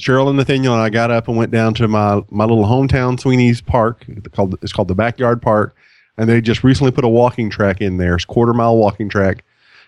[0.00, 3.20] Cheryl and Nathaniel and I got up and went down to my my little hometown
[3.20, 4.06] Sweeney's Park.
[4.32, 5.76] Called it's called the Backyard Park
[6.20, 8.14] and they just recently put a walking track in there.
[8.14, 9.42] It's a quarter mile walking track,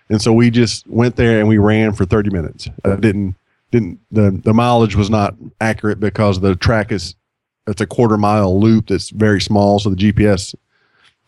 [0.09, 2.67] and so we just went there and we ran for thirty minutes.
[2.83, 3.35] Uh, didn't
[3.71, 7.15] didn't the the mileage was not accurate because the track is
[7.67, 10.55] it's a quarter mile loop that's very small, so the GPS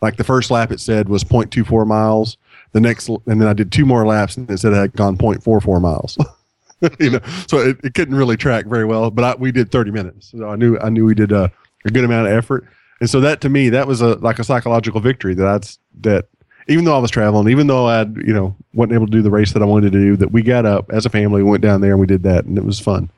[0.02, 2.36] like the first lap it said was 0.24 miles.
[2.72, 5.16] The next and then I did two more laps and it said I had gone
[5.16, 6.18] 0.44 miles.
[7.00, 9.10] you know, so it, it couldn't really track very well.
[9.10, 11.50] But I, we did 30 minutes, so I knew I knew we did a,
[11.84, 12.66] a good amount of effort.
[13.00, 15.66] And so that to me, that was a like a psychological victory that I'd
[16.02, 16.28] that
[16.68, 19.30] even though I was traveling, even though I'd you know wasn't able to do the
[19.30, 21.80] race that I wanted to do, that we got up as a family, went down
[21.80, 23.10] there and we did that, and it was fun.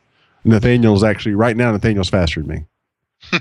[0.45, 1.73] Nathaniel's actually right now.
[1.73, 2.67] Nathaniel's faster than
[3.33, 3.41] me.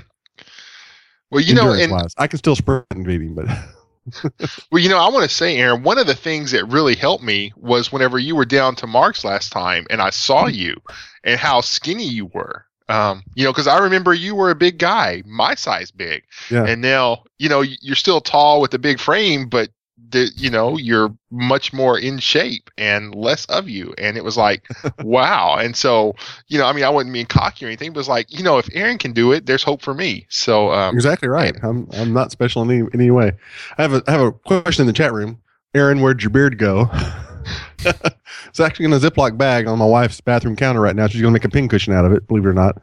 [1.30, 2.14] well, you know, and wise.
[2.18, 3.46] I can still sprint and beat him, but
[4.70, 7.24] Well, you know, I want to say, Aaron, one of the things that really helped
[7.24, 10.76] me was whenever you were down to Mark's last time and I saw you
[11.24, 12.66] and how skinny you were.
[12.88, 16.22] Um, you know, because I remember you were a big guy, my size big.
[16.50, 16.64] Yeah.
[16.64, 19.70] And now, you know, you're still tall with a big frame, but
[20.10, 23.94] the, you know, you're much more in shape and less of you.
[23.98, 24.68] And it was like,
[25.02, 25.56] wow.
[25.56, 26.14] And so,
[26.48, 28.42] you know, I mean, I wasn't being cocky or anything, but it was like, you
[28.42, 30.26] know, if Aaron can do it, there's hope for me.
[30.28, 31.56] So, um, exactly right.
[31.62, 33.32] I'm I'm not special in any, any way.
[33.76, 35.40] I have a I have a question in the chat room.
[35.74, 36.90] Aaron, where'd your beard go?
[37.78, 41.06] it's actually in a Ziploc bag on my wife's bathroom counter right now.
[41.06, 42.26] She's going to make a pin cushion out of it.
[42.26, 42.80] Believe it or not,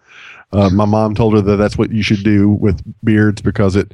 [0.52, 3.94] uh, my mom told her that that's what you should do with beards because it,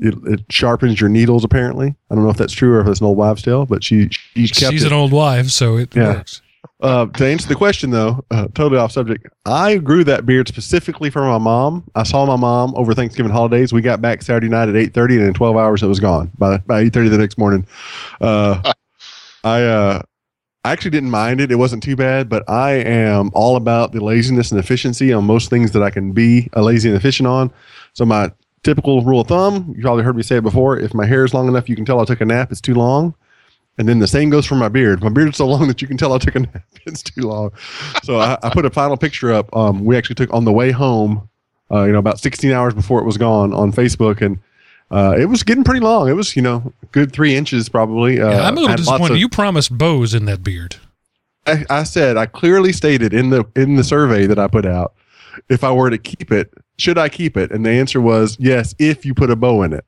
[0.00, 1.44] it it sharpens your needles.
[1.44, 3.84] Apparently, I don't know if that's true or if it's an old wives' tale, but
[3.84, 4.88] she she's kept She's it.
[4.88, 6.14] an old wife, so it Yeah.
[6.14, 6.42] works.
[6.82, 9.26] Uh, to answer the question, though, uh, totally off subject.
[9.44, 11.84] I grew that beard specifically for my mom.
[11.94, 13.70] I saw my mom over Thanksgiving holidays.
[13.72, 16.30] We got back Saturday night at eight thirty, and in twelve hours it was gone.
[16.38, 17.66] By by eight thirty the next morning,
[18.22, 18.72] uh,
[19.44, 20.02] I uh,
[20.64, 21.50] I actually didn't mind it.
[21.50, 25.48] It wasn't too bad, but I am all about the laziness and efficiency on most
[25.50, 27.50] things that I can be a lazy and efficient on.
[27.94, 28.30] So my
[28.62, 30.78] typical rule of thumb, you probably heard me say it before.
[30.78, 32.50] If my hair is long enough, you can tell I took a nap.
[32.52, 33.14] It's too long.
[33.78, 35.02] And then the same goes for my beard.
[35.02, 36.62] My beard is so long that you can tell I took a nap.
[36.86, 37.52] It's too long.
[38.02, 39.54] So I, I put a final picture up.
[39.54, 41.28] Um, we actually took on the way home,
[41.70, 44.20] uh, you know, about 16 hours before it was gone on Facebook.
[44.22, 44.38] And
[44.90, 46.08] uh, it was getting pretty long.
[46.08, 48.20] It was, you know, good three inches probably.
[48.20, 49.12] Uh, Yeah, I'm a little disappointed.
[49.12, 50.76] of- you promised bows in that beard.
[51.46, 54.92] I, I said I clearly stated in the in the survey that I put out
[55.48, 57.50] if I were to keep it, should I keep it?
[57.52, 59.84] And the answer was yes, if you put a bow in it.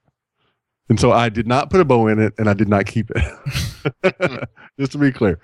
[0.89, 3.11] And so I did not put a bow in it, and I did not keep
[3.15, 4.49] it.
[4.79, 5.39] just to be clear.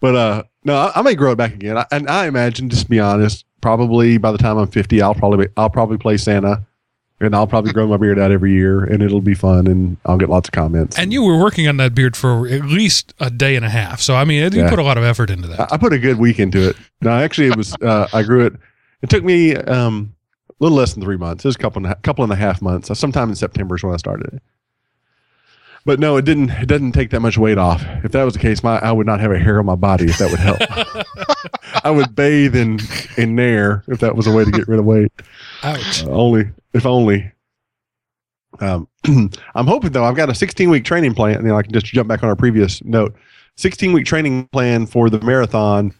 [0.00, 1.78] But uh, no, I, I may grow it back again.
[1.78, 5.14] I, and I imagine, just to be honest, probably by the time I'm 50, I'll
[5.14, 6.66] probably be, I'll probably play Santa,
[7.20, 10.18] and I'll probably grow my beard out every year, and it'll be fun, and I'll
[10.18, 10.98] get lots of comments.
[10.98, 14.00] And you were working on that beard for at least a day and a half.
[14.00, 14.68] So I mean, you Yeah.
[14.70, 15.60] put a lot of effort into that.
[15.60, 16.76] I, I put a good week into it.
[17.00, 18.54] No, actually, it was uh, I grew it.
[19.02, 20.19] It took me um, a
[20.60, 21.44] little less than three months.
[21.44, 22.96] It was a couple and a, couple and a half months.
[22.98, 24.42] Sometime in September is when I started it.
[25.86, 26.50] But no, it didn't.
[26.50, 27.82] It doesn't take that much weight off.
[28.04, 30.04] If that was the case, my I would not have a hair on my body.
[30.04, 30.60] If that would help,
[31.84, 32.78] I would bathe in
[33.16, 35.10] in Nair if that was a way to get rid of weight.
[35.62, 36.04] Ouch.
[36.04, 37.32] Uh, only if only.
[38.60, 38.88] Um,
[39.54, 40.04] I'm hoping though.
[40.04, 41.36] I've got a 16 week training plan.
[41.36, 43.16] and then I can just jump back on our previous note.
[43.56, 45.94] 16 week training plan for the marathon.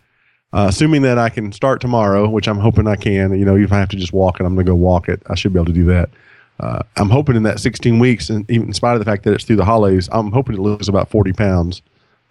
[0.53, 3.38] Uh, assuming that I can start tomorrow, which I'm hoping I can.
[3.38, 5.22] You know, if I have to just walk it, I'm going to go walk it.
[5.28, 6.11] I should be able to do that.
[6.59, 9.32] Uh, I'm hoping in that 16 weeks, and even in spite of the fact that
[9.32, 11.82] it's through the holidays, I'm hoping to lose about 40 pounds,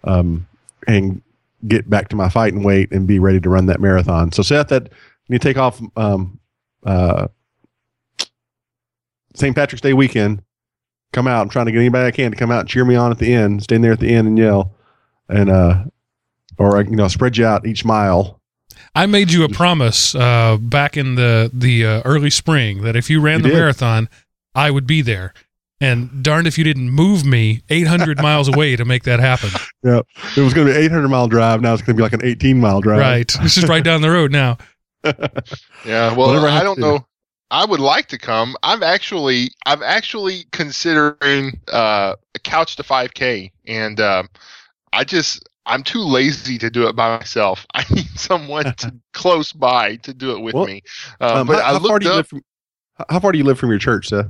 [0.04, 0.46] um,
[0.86, 1.22] and
[1.66, 4.32] get back to my fighting weight and be ready to run that marathon.
[4.32, 4.90] So Seth, that
[5.28, 6.38] you take off um,
[6.84, 7.28] uh,
[9.34, 9.54] St.
[9.54, 10.42] Patrick's Day weekend.
[11.12, 11.40] Come out.
[11.40, 13.18] I'm trying to get anybody I can to come out and cheer me on at
[13.18, 13.62] the end.
[13.62, 14.74] Stand there at the end and yell,
[15.28, 15.84] and uh,
[16.60, 18.40] or you know, spread you out each mile.
[18.94, 23.10] I made you a promise uh, back in the the uh, early spring that if
[23.10, 23.54] you ran You the did.
[23.56, 24.08] marathon,
[24.54, 25.32] I would be there.
[25.82, 29.48] And darned if you didn't move me 800 miles away to make that happen.
[29.82, 30.00] Yeah,
[30.36, 31.62] it was going to be an 800 mile drive.
[31.62, 32.98] Now it's going to be like an 18 mile drive.
[33.00, 33.32] Right.
[33.42, 34.58] This is right down the road now.
[35.86, 37.06] Yeah, well, Whatever I I don't to know.
[37.50, 38.56] I would like to come.
[38.62, 44.28] I'm actually, I'm actually considering uh, a couch to 5K, and um,
[44.92, 47.66] I just, I'm too lazy to do it by myself.
[47.74, 50.82] I need someone to, close by to do it with Well, me.
[51.20, 52.42] Uh, Um, but how, I how far do you up live from?
[53.08, 54.26] how- far do you live from your church, Seth?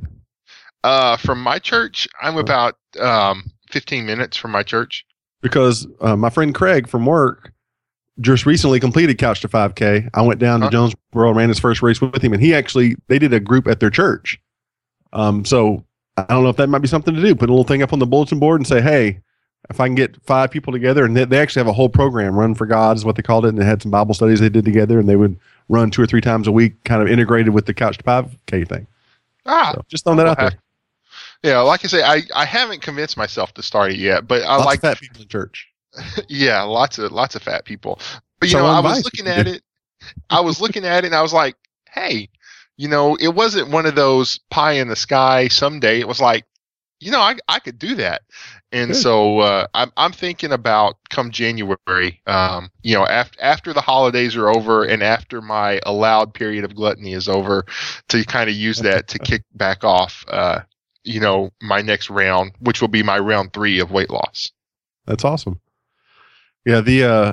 [0.85, 2.07] uh, from my church.
[2.23, 5.05] I'm about um, 15 minutes from my church.
[5.43, 7.53] Because uh, my friend Craig from work
[8.21, 10.11] just recently completed Couch to 5K.
[10.15, 10.69] I went down Huh?
[10.69, 13.41] to Jonesboro and ran his first race with him, and he actually they did a
[13.41, 14.39] group at their church.
[15.15, 15.85] Um, so
[16.19, 17.35] I don't know if that might be something to do.
[17.35, 19.21] Put a little thing up on the bulletin board and say, hey.
[19.69, 22.35] If I can get five people together, and they, they actually have a whole program,
[22.35, 24.49] Run for God is what they called it, and they had some Bible studies they
[24.49, 25.39] did together, and they would
[25.69, 28.67] run two or three times a week, kind of integrated with the Couch to 5K
[28.69, 28.87] thing.
[29.47, 30.53] Ah, So just throwing that out there.
[31.43, 31.61] yeah.
[31.61, 34.67] Like I say, I, I haven't convinced myself to start it yet, but I Lots
[34.67, 35.69] like fat people in church.
[36.29, 37.99] yeah, lots of lots of fat people.
[38.41, 39.63] But you So know, I was looking at it.
[40.31, 41.57] I was looking at it, and I was like,
[41.91, 42.29] "Hey,
[42.77, 46.01] you know, it wasn't one of those pie in the sky someday.
[46.01, 46.45] It was like,
[47.01, 48.23] you know, I I could do that."
[48.73, 48.97] And Good.
[48.97, 54.37] so uh, I'm I'm thinking about come January, um, you know, after after the holidays
[54.37, 57.65] are over and after my allowed period of gluttony is over,
[58.09, 60.61] to kind of use that to kick back off, uh,
[61.03, 64.53] you know, my next round, which will be my round three of weight loss.
[65.07, 65.61] That's awesome.
[66.65, 67.33] Yeah, the uh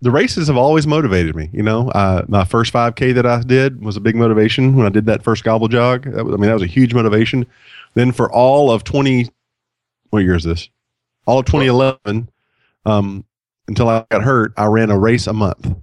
[0.00, 1.50] the races have always motivated me.
[1.52, 4.90] You know, uh, my first 5K that I did was a big motivation when I
[4.90, 6.02] did that first gobble jog.
[6.02, 7.46] That was, I mean, that was a huge motivation.
[7.94, 9.28] Then for all of 20,
[10.10, 10.68] what year is this?
[11.26, 12.30] All of 2011,
[12.86, 13.24] um,
[13.66, 15.74] until I got hurt, I ran a race a month.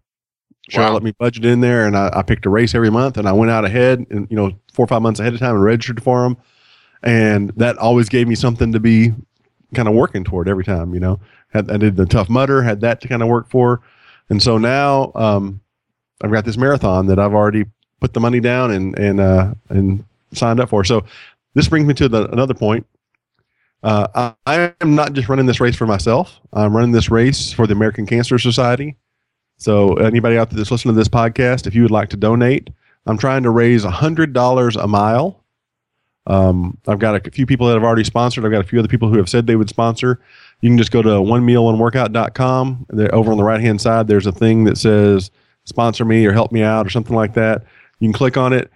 [0.72, 0.94] Cheryl Wow.
[0.94, 3.34] let me budget in there, and I, I picked a race every month, and I
[3.34, 6.02] went out ahead, and you know, four or five months ahead of time, and registered
[6.02, 6.38] for them,
[7.04, 9.14] and that always gave me something to be
[9.76, 10.94] kind of working toward every time.
[10.96, 13.82] You know, had I did the Tough Mudder, had that to kind of work for,
[14.30, 15.62] and so now um,
[16.24, 17.66] I've got this marathon that I've already
[18.02, 20.04] put the money down and and uh, and
[20.34, 20.84] signed up for.
[20.84, 21.06] So
[21.56, 22.86] this brings me to the, another point.
[23.82, 26.40] Uh, I, I am not just running this race for myself.
[26.54, 28.96] I'm running this race for the American Cancer Society.
[29.58, 32.70] So anybody out there that's listening to this podcast, if you would like to donate,
[33.06, 35.44] I'm trying to raise hundred dollars a mile.
[36.28, 38.46] Um, I've got a few people that have already sponsored.
[38.46, 40.20] I've got a few other people who have said they would sponsor.
[40.62, 42.88] You can just go to onemealoneworkout.com.
[42.90, 45.30] There, over on the right hand side, there's a thing that says
[45.66, 47.64] sponsor me or help me out or something like that.
[48.00, 48.72] You can click on it.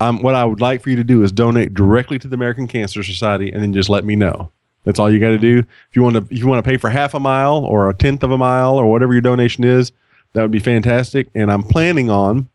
[0.00, 2.66] Um, what I would like for you to do is donate directly to the American
[2.66, 4.50] Cancer Society and then just let me know.
[4.84, 5.58] That's all you got to do.
[5.58, 7.94] If you want to, if you want to pay for half a mile or a
[7.94, 9.92] tenth of a mile or whatever your donation is,
[10.32, 11.28] that would be fantastic.
[11.34, 12.48] And I'm planning on,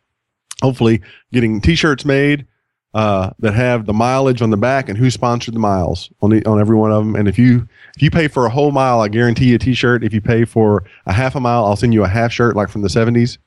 [0.61, 2.47] hopefully, getting T-shirts made
[2.95, 6.43] uh, that have the mileage on the back and who sponsored the miles on the,
[6.45, 7.15] on every one of them.
[7.15, 10.03] And if you if you pay for a whole mile, I guarantee you a T-shirt.
[10.03, 12.69] If you pay for a half a mile, I'll send you a half shirt like
[12.69, 13.37] from the '70s.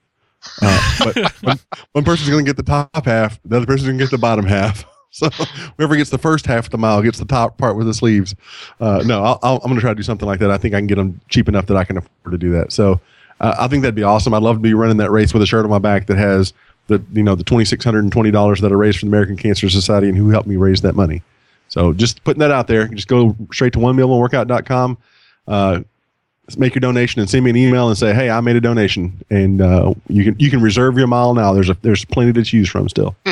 [0.62, 1.59] Uh, but one,
[1.93, 4.18] one person's going to get the top half, the other person's going to get the
[4.18, 4.84] bottom half.
[5.11, 5.30] So
[5.78, 8.36] whoever gets the first half of the mile gets the top part with the sleeves.
[8.78, 10.51] Uh, no, I'll, I'm going to try to do something like that.
[10.51, 12.72] I think I can get them cheap enough that I can afford to do that.
[12.72, 13.01] So
[13.41, 14.34] uh, I think that'd be awesome.
[14.34, 16.53] I'd love to be running that race with a shirt on my back that has
[16.89, 19.11] the you know the twenty six hundred and twenty dollars that I raised for the
[19.11, 21.22] American Cancer Society and who helped me raise that money.
[21.68, 22.89] So just putting that out there.
[22.89, 24.99] Just go straight to one meal one workout.com.
[25.47, 25.80] Uh,
[26.57, 29.20] make your donation and send me an email and say, "Hey, I made a donation,"
[29.28, 31.53] and uh, you can you can reserve your mile now.
[31.53, 33.14] There's a there's plenty to choose from still.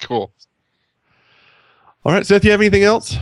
[0.00, 0.30] Cool.
[2.04, 3.16] All right, Seth, you have anything else?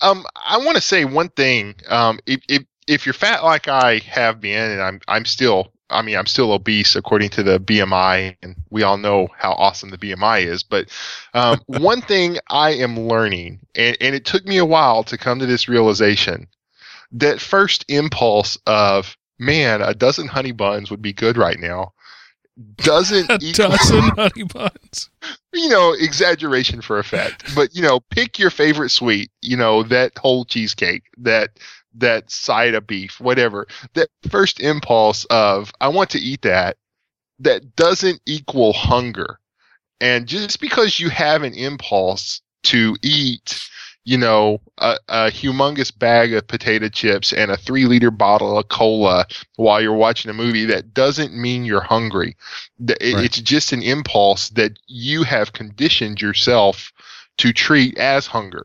[0.00, 1.74] Um, I want to say one thing.
[1.88, 6.02] Um, if, if if you're fat like I have been, and I'm I'm still, I
[6.02, 9.98] mean, I'm still obese according to the BMI, and we all know how awesome the
[9.98, 10.62] BMI is.
[10.62, 10.88] But
[11.34, 15.38] um, one thing I am learning, and, and it took me a while to come
[15.38, 16.48] to this realization,
[17.14, 21.92] that first impulse of man, a dozen honey buns would be good right now,
[22.76, 25.10] doesn't A equal dozen honey buns.
[25.52, 27.54] you know, exaggeration for effect.
[27.54, 29.30] But you know, pick your favorite sweet.
[29.42, 31.50] You know, that whole cheesecake, that
[31.94, 33.66] that side of beef, whatever.
[33.94, 36.76] That first impulse of I want to eat that,
[37.38, 39.38] that doesn't equal hunger.
[40.00, 43.60] And just because you have an impulse to eat,
[44.04, 48.68] you know, a, a humongous bag of potato chips and a three liter bottle of
[48.68, 49.26] cola
[49.56, 52.36] while you're watching a movie, that doesn't mean you're hungry.
[52.86, 53.24] It- Right.
[53.24, 56.92] It's just an impulse that you have conditioned yourself
[57.38, 58.62] to treat as hunger.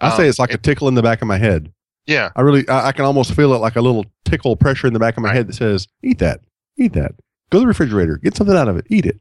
[0.00, 1.72] I say Um, it's like a tickle in the back of my head.
[2.06, 4.92] Yeah, I really, I, I can almost feel it like a little tickle pressure in
[4.92, 5.36] the back of my Right.
[5.36, 6.40] head that says, "Eat that,
[6.76, 7.12] eat that.
[7.50, 9.18] Go to the refrigerator, get something out of it, eat it."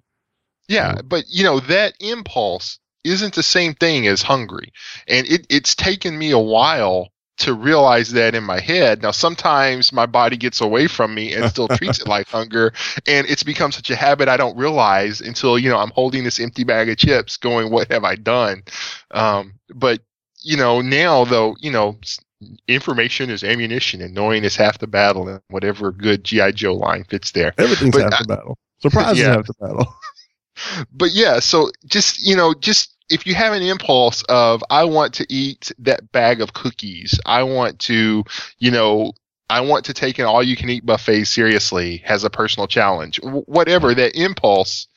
[0.68, 1.02] yeah, Yeah.
[1.04, 4.72] but you know that impulse isn't the same thing as hungry,
[5.08, 9.02] and it, it's taken me a while to realize that in my head.
[9.02, 12.74] Now, sometimes my body gets away from me and still treats it like hunger,
[13.08, 16.40] and it's become such a habit I don't realize until you know I'm holding this
[16.40, 18.64] empty bag of chips, going, "What have I done?"
[19.12, 20.02] Um, but
[20.42, 21.98] you know now though, you know.
[22.68, 27.06] Information is ammunition, and knowing is half the battle, and whatever good GI Joe line
[27.06, 27.54] fits there.
[27.58, 28.58] Everything's But half I- the battle.
[28.82, 29.30] Surprise Yeah.
[29.30, 29.96] is half the battle.
[30.92, 35.14] but yeah, so just you know, just if you have an impulse of I want
[35.16, 38.24] to eat that bag of cookies, I want to,
[38.58, 39.14] you know,
[39.52, 43.20] I want to take an all you can eat buffet seriously as a personal challenge.
[43.22, 44.88] Whatever that impulse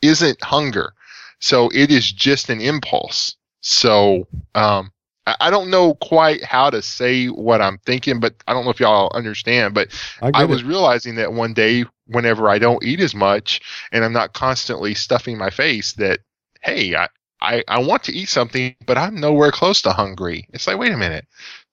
[0.00, 0.94] isn't hunger.
[1.40, 3.36] So it is just an impulse.
[3.60, 4.90] So um
[5.26, 8.70] I I don't know quite how to say what I'm thinking, but I don't know
[8.70, 9.74] if y'all understand.
[9.74, 9.88] But
[10.22, 10.48] I, I it.
[10.48, 13.60] was realizing that one day, whenever I don't eat as much
[13.92, 16.20] and I'm not constantly stuffing my face, that
[16.62, 17.08] hey, I,
[17.40, 20.48] I, I want to eat something, but I'm nowhere close to hungry.
[20.52, 21.26] It's like, wait a minute,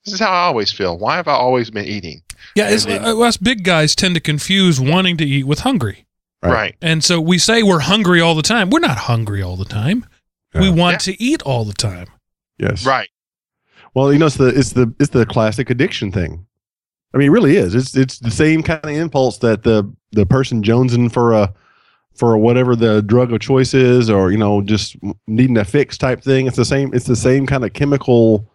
[0.05, 0.97] this is how I always feel.
[0.97, 2.22] Why have I always been eating?
[2.55, 6.05] Yeah, it's, And uh, us big guys tend to confuse wanting to eat with hungry.
[6.43, 6.51] Right.
[6.51, 6.76] Right.
[6.82, 8.70] And so we say we're hungry all the time.
[8.70, 10.05] We're not hungry all the time.
[10.53, 10.74] We Yeah.
[10.76, 12.07] want to eat all the time.
[12.59, 12.86] yes.
[12.86, 13.09] Right.
[13.95, 16.45] Well, you know, it's the it's the it's the classic addiction thing.
[17.14, 17.76] I mean, it really is.
[17.76, 21.53] It's it's the same kind of impulse that the the person jonesing for a
[22.16, 24.95] for whatever the drug of choice is, or you know, just
[25.28, 26.47] needing a fix type thing.
[26.47, 26.93] It's the same.
[26.93, 28.45] It's the same kind of chemical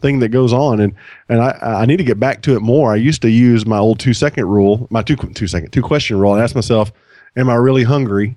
[0.00, 0.94] thing that goes on, and
[1.28, 2.92] and I I need to get back to it more.
[2.92, 6.18] I used to use my old two second rule, my two two second two question
[6.18, 6.92] rule, and ask myself,
[7.36, 8.36] "Am I really hungry?"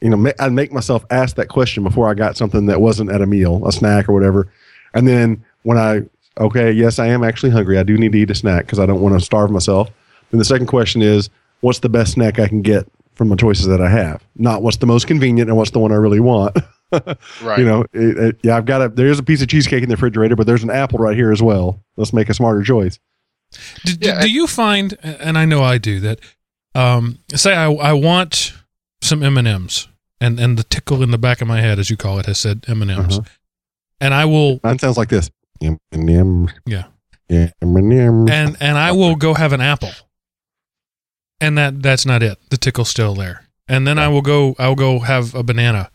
[0.00, 3.22] You know, I'd make myself ask that question before I got something that wasn't at
[3.22, 4.48] a meal, a snack or whatever,
[4.92, 6.02] and then when I
[6.38, 7.78] okay, yes, I am actually hungry.
[7.78, 9.90] I do need to eat a snack because I don't want to starve myself.
[10.30, 13.66] Then the second question is, what's the best snack I can get from the choices
[13.66, 14.22] that I have?
[14.36, 16.56] Not what's the most convenient and what's the one I really want.
[17.42, 17.58] Right.
[17.58, 19.96] You know, it, it, yeah, I've got a there's a piece of cheesecake in the
[19.96, 21.82] refrigerator, but there's an apple right here as well.
[21.96, 23.00] Let's make a smarter choice.
[23.84, 26.20] Do, do- Yeah, do you find, and I know I do, that
[26.76, 28.52] um, say I, I want
[29.02, 29.88] some M and M's,
[30.20, 32.38] and and the tickle in the back of my head, as you call it, has
[32.38, 33.28] said M and M's, Uh-huh.
[34.00, 35.30] and I will Mine sounds like this.
[35.60, 36.84] M&M, Yeah.
[37.28, 38.28] M&M.
[38.28, 39.90] and and I will go have an apple,
[41.40, 42.38] and that that's not it.
[42.50, 45.90] The tickle's still there, and then I will go I will go have a banana,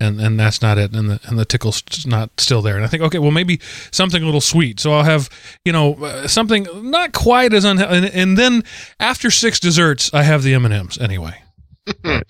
[0.00, 2.76] and and that's not it, and the and the tickle's not still there.
[2.76, 3.60] And I think okay, well maybe
[3.90, 4.80] something a little sweet.
[4.80, 5.28] So I'll have
[5.64, 8.62] you know uh, something not quite as unhealthy, and, and then
[9.00, 11.42] after six desserts, I have the M and M's anyway.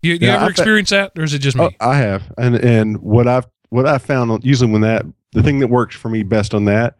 [0.00, 1.76] You, you Yeah, ever I fe- experience that, or is it just me?
[1.80, 5.58] Oh, I have, and and what I've what I've found usually when that the thing
[5.58, 6.96] that works for me best on that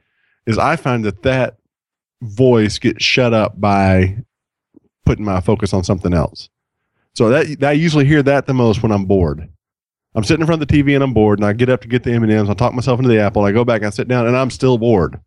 [0.46, 1.58] is I find that that
[2.22, 4.16] voice gets shut up by
[5.08, 6.50] putting my focus on something else.
[7.14, 9.48] So that I usually hear that the most when I'm bored.
[10.14, 11.88] I'm sitting in front of the TV and I'm bored, and I get up to
[11.88, 12.50] get the M and M's.
[12.50, 13.42] I talk myself into the apple.
[13.42, 15.18] I go back and I sit down, and I'm still bored,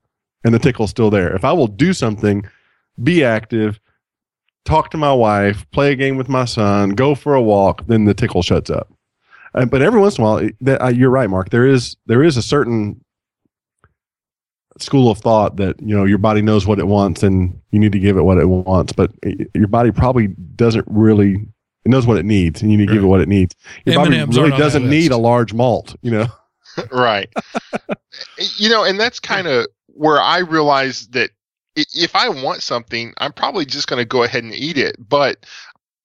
[0.44, 1.36] and the tickle's still there.
[1.36, 2.48] If I will do something,
[3.02, 3.80] be active,
[4.66, 8.06] talk to my wife, play a game with my son, go for a walk, then
[8.06, 8.94] the tickle shuts up.
[9.56, 11.50] Uh, but every once in a while, that, uh, you're right, Mark.
[11.50, 13.04] There is there is a certain
[14.82, 17.92] school of thought that you know your body knows what it wants and you need
[17.92, 21.48] to give it what it wants, but i- your body probably doesn't really.
[21.84, 23.56] It knows what it needs, and you need to give it what it needs.
[23.86, 26.28] Your body M&Ms really aren't on that doesn't need a large malt, you know.
[26.92, 27.28] right.
[28.58, 31.32] you know, and that's kind of where I realized that
[31.76, 34.96] if I want something, I'm probably just going to go ahead and eat it.
[35.00, 35.46] But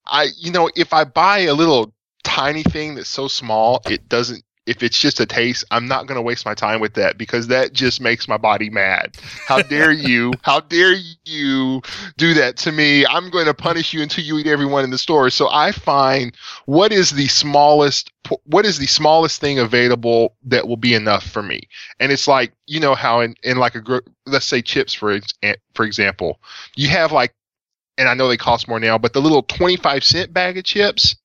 [0.07, 1.93] I, you know, if I buy a little
[2.25, 4.43] tiny thing that's so small, it doesn't.
[4.67, 7.47] If it's just a taste, I'm not going to waste my time with that because
[7.49, 9.17] that just makes my body mad.
[9.47, 10.33] How dare you?
[10.43, 11.83] How dare you
[12.17, 13.07] do that to me?
[13.07, 15.31] I'm going to punish you until you eat everyone in the store.
[15.31, 18.11] So I find what is the smallest
[18.45, 21.61] what is the smallest thing available that will be enough for me
[22.01, 25.19] and it's like you know how in, in like a gro- let's say chips for
[25.75, 26.41] for example
[26.75, 27.35] you have like
[27.99, 31.17] and i know they cost more now but the little 25 cent bag of chips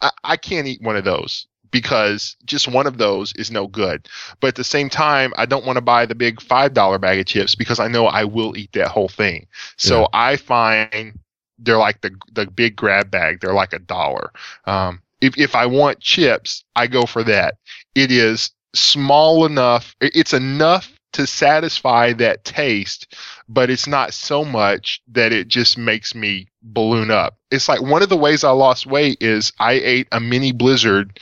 [0.00, 4.08] i, I can't eat one of those because just one of those is no good
[4.40, 7.20] but at the same time i don't want to buy the big five dollar bag
[7.20, 9.46] of chips because i know i will eat that whole thing
[9.76, 10.06] so Yeah.
[10.14, 11.18] i find
[11.58, 14.32] they're like the the big grab bag they're like a dollar
[14.66, 17.56] um, if if I want chips, I go for that.
[17.94, 19.94] It is small enough.
[20.00, 23.14] It's enough to satisfy that taste,
[23.48, 27.38] but it's not so much that it just makes me balloon up.
[27.50, 31.20] It's like one of the ways I lost weight is I ate a mini blizzard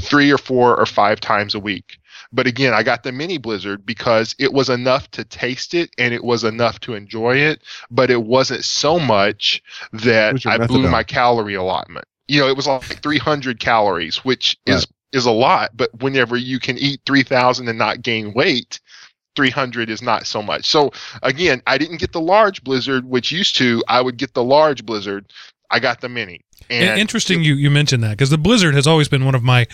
[0.00, 1.98] three or four or five times a week.
[2.32, 6.12] But again, I got the mini blizzard because it was enough to taste it and
[6.12, 11.02] it was enough to enjoy it, but it wasn't so much that I blew my
[11.04, 12.06] calorie allotment.
[12.26, 14.86] You know, it was like 300 calories, which is Right.
[15.12, 18.80] is a lot, but whenever you can eat 3000 and not gain weight,
[19.36, 20.64] 300 is not so much.
[20.66, 20.92] So
[21.22, 24.84] again, I didn't get the large blizzard, which used to I would get the large
[24.84, 25.26] blizzard.
[25.70, 26.40] I got the mini.
[26.70, 29.66] And Interesting you, you mentioned that because the Blizzard has always been one of my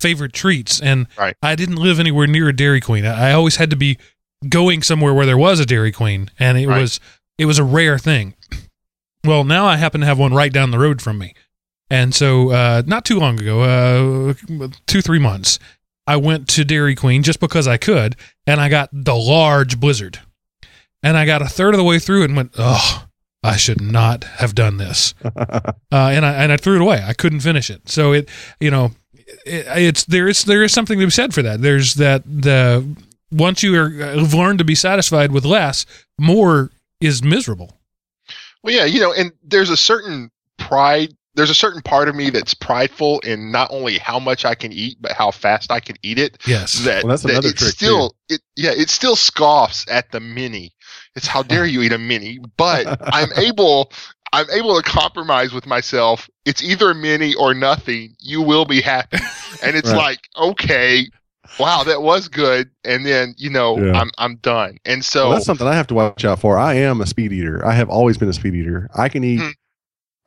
[0.00, 0.80] favorite treats.
[0.80, 1.36] And Right.
[1.42, 3.04] I didn't live anywhere near a Dairy Queen.
[3.06, 3.98] I I always had to be
[4.48, 6.30] going somewhere where there was a Dairy Queen.
[6.38, 6.80] And it Right.
[6.80, 7.00] was
[7.38, 8.34] it was a rare thing.
[9.24, 11.34] Well, now I happen to have one right down the road from me.
[11.90, 14.34] And so, uh, not too long ago, uh,
[14.86, 15.58] two, three months,
[16.06, 18.16] I went to Dairy Queen just because I could,
[18.46, 20.20] and I got the large blizzard.
[21.02, 23.05] And I got a third of the way through and went, oh,
[23.42, 25.14] I should not have done this.
[25.92, 27.02] Uh, and I and I threw it away.
[27.06, 27.88] I couldn't finish it.
[27.88, 28.28] So it,
[28.60, 28.90] you know,
[29.46, 31.62] it, it's there is there is something to be said for that.
[31.62, 32.84] There's that the
[33.30, 35.86] once you are, have learned to be satisfied with less,
[36.18, 36.70] more
[37.00, 37.78] is miserable.
[38.62, 41.14] Well, yeah, you know, and there's a certain pride.
[41.34, 44.72] There's a certain part of me that's prideful in not only how much I can
[44.72, 46.38] eat, but how fast I can eat it.
[46.46, 46.80] Yes.
[46.84, 50.20] That, Well, that's that another it trick, still, it yeah, it still scoffs at the
[50.20, 50.72] mini.
[51.16, 52.38] It's how dare you eat a mini?
[52.56, 53.90] But I'm able,
[54.32, 56.28] I'm able to compromise with myself.
[56.44, 58.14] It's either a mini or nothing.
[58.20, 59.18] You will be happy,
[59.64, 59.96] and it's Right.
[59.96, 61.06] like, okay,
[61.58, 62.70] wow, that was good.
[62.84, 63.98] And then you know, Yeah.
[63.98, 64.78] I'm I'm done.
[64.84, 66.58] And so well, that's something I have to watch out for.
[66.58, 67.64] I am a speed eater.
[67.66, 68.88] I have always been a speed eater.
[68.94, 69.40] I can eat.
[69.40, 69.48] Hmm.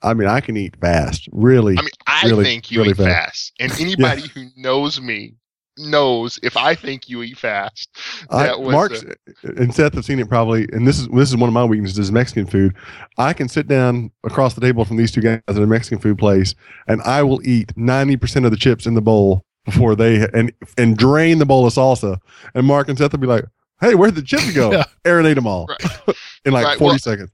[0.01, 1.27] I mean, I can eat fast.
[1.33, 1.77] Really.
[1.77, 3.51] I mean, I really, think you really eat fast.
[3.59, 5.35] and anybody who knows me
[5.79, 7.89] knows if I think you eat fast.
[8.29, 9.03] I, That was Mark's
[9.43, 11.97] and Seth have seen it probably, and this is this is one of my weaknesses
[11.97, 12.75] is Mexican food.
[13.17, 16.17] I can sit down across the table from these two guys at a Mexican food
[16.17, 16.53] place,
[16.87, 20.51] and I will eat ninety percent of the chips in the bowl before they and
[20.77, 22.17] and drain the bowl of salsa.
[22.53, 23.45] And Mark and Seth will be like,
[23.81, 24.71] "Hey, where'd the chips go?
[24.73, 24.83] Yeah.
[25.05, 26.15] Aaron ate them all Right.
[26.45, 27.31] in like Right, forty well- seconds."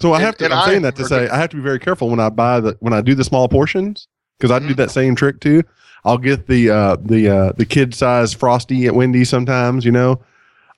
[0.00, 0.44] So I and- have to.
[0.44, 2.28] and I'm I saying that to say I have to be very careful when I
[2.28, 4.06] buy the when I do the small portions
[4.38, 4.76] because I do Mhm.
[4.76, 5.62] that same trick too.
[6.04, 9.84] I'll get the uh, the uh, the kid size frosty at Wendy's sometimes.
[9.84, 10.20] You know,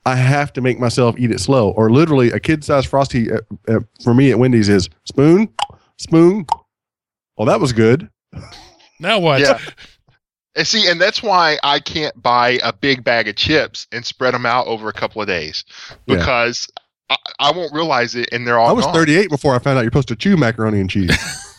[0.07, 3.41] I have to make myself eat it slow, or literally a kid size frosty uh,
[3.69, 5.49] uh, for me at Wendy's is spoon,
[5.99, 6.47] spoon.
[7.37, 8.11] Well, that was good.
[8.99, 9.41] Now what?
[9.41, 9.59] Yeah.
[10.57, 14.35] And see, and that's why I can't buy a big bag of chips and spread
[14.35, 15.65] them out over a couple of days
[16.07, 16.17] Yeah.
[16.17, 16.69] because
[17.09, 18.69] I, I won't realize it, and they're all.
[18.69, 18.95] I was gone.
[18.95, 21.17] 38 before I found out you're supposed to chew macaroni and cheese.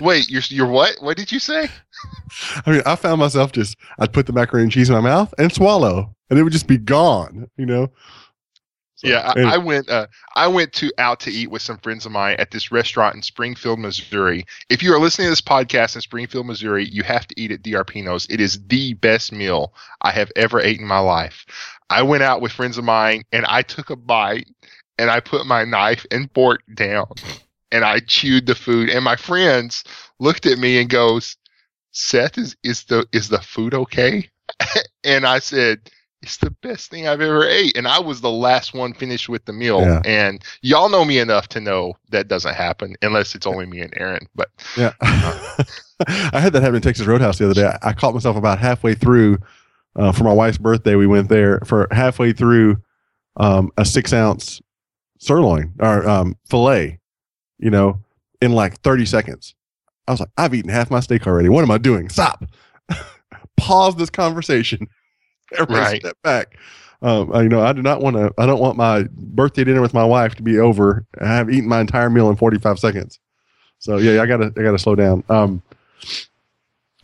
[0.00, 0.96] Wait, you're you're what?
[1.00, 1.68] What did you say?
[2.66, 5.32] I mean, I found myself just I'd put the macaroni and cheese in my mouth
[5.38, 7.48] and swallow, and it would just be gone.
[7.56, 7.92] You know.
[9.00, 9.54] So, yeah, I.
[9.54, 9.88] I went.
[9.88, 13.16] Uh, I went to out to eat with some friends of mine at this restaurant
[13.16, 14.44] in Springfield, Missouri.
[14.68, 17.62] If you are listening to this podcast in Springfield, Missouri, you have to eat at
[17.62, 18.26] DR Pino's.
[18.28, 21.46] It is the best meal I have ever ate in my life.
[21.88, 24.48] I went out with friends of mine, and I took a bite,
[24.98, 27.06] and I put my knife and fork down,
[27.72, 28.88] and I chewed the food.
[28.90, 29.84] And my friends
[30.18, 31.36] looked at me and goes,
[31.92, 34.28] "Seth, is is the is the food okay?"
[35.04, 35.90] and I said
[36.22, 37.76] it's the best thing I've ever ate.
[37.76, 39.80] And I was the last one finished with the meal.
[39.80, 40.02] Yeah.
[40.04, 43.92] And y'all know me enough to know that doesn't happen unless it's only me and
[43.96, 44.26] Aaron.
[44.34, 44.92] But Yeah.
[45.00, 47.66] I had that happen in Texas Roadhouse the other day.
[47.66, 49.38] I, I caught myself about halfway through
[49.96, 50.94] uh, for my wife's birthday.
[50.94, 52.76] We went there for halfway through
[53.36, 54.60] um, a six ounce
[55.18, 56.99] sirloin or um, filet,
[57.60, 58.00] you know,
[58.40, 59.54] in like 30 seconds.
[60.08, 61.48] I was like, I've eaten half my steak already.
[61.48, 62.08] What am I doing?
[62.08, 62.44] Stop.
[63.56, 64.88] Pause this conversation.
[65.52, 66.00] Everybody Right.
[66.00, 66.56] step back.
[67.02, 68.32] Um, I- you know, I do not want to.
[68.38, 71.06] I don't want my birthday dinner with my wife to be over.
[71.20, 73.18] I have eaten my entire meal in 45 seconds.
[73.78, 75.24] So yeah, I gotta, I gotta slow down.
[75.28, 75.62] Um,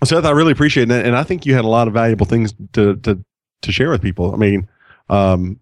[0.04, 2.54] Seth, I really appreciate it, and I think you had a lot of valuable things
[2.74, 3.18] to to
[3.62, 4.32] to share with people.
[4.34, 4.68] I mean,
[5.08, 5.58] um,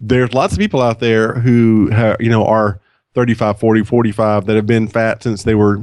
[0.00, 2.80] there's lots of people out there who ha you know are
[3.14, 5.80] 35, 40, 45 that have been fat since they were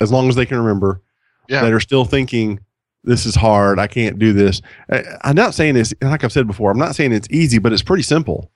[0.00, 1.00] as long as they can remember.
[1.48, 1.62] Yeah.
[1.62, 2.60] That are still thinking
[3.02, 3.78] this is hard.
[3.78, 4.62] I can't do this.
[4.90, 6.70] I, I'm not saying it's like I've said before.
[6.70, 8.50] I'm not saying it's easy, but it's pretty simple.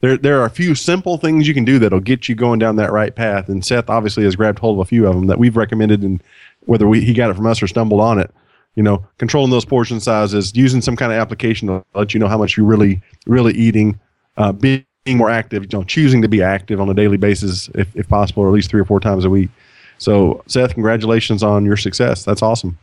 [0.00, 2.76] There, there are a few simple things you can do that'll get you going down
[2.76, 3.48] that right path.
[3.48, 6.22] And Seth obviously has grabbed hold of a few of them that we've recommended, and
[6.66, 8.30] whether we, he got it from us or stumbled on it.
[8.74, 12.26] You know, controlling those portion sizes, using some kind of application to let you know
[12.26, 14.00] how much you're really, really eating,
[14.36, 15.64] uh, being more active.
[15.64, 18.52] You know, choosing to be active on a daily basis, if, if possible, or at
[18.54, 19.50] least three or four times a week.
[19.98, 22.24] So, Seth, congratulations on your success.
[22.24, 22.78] That's awesome.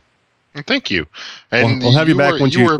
[0.66, 1.06] Thank you.
[1.50, 2.78] We'll, And we'll have you, back were- when you, were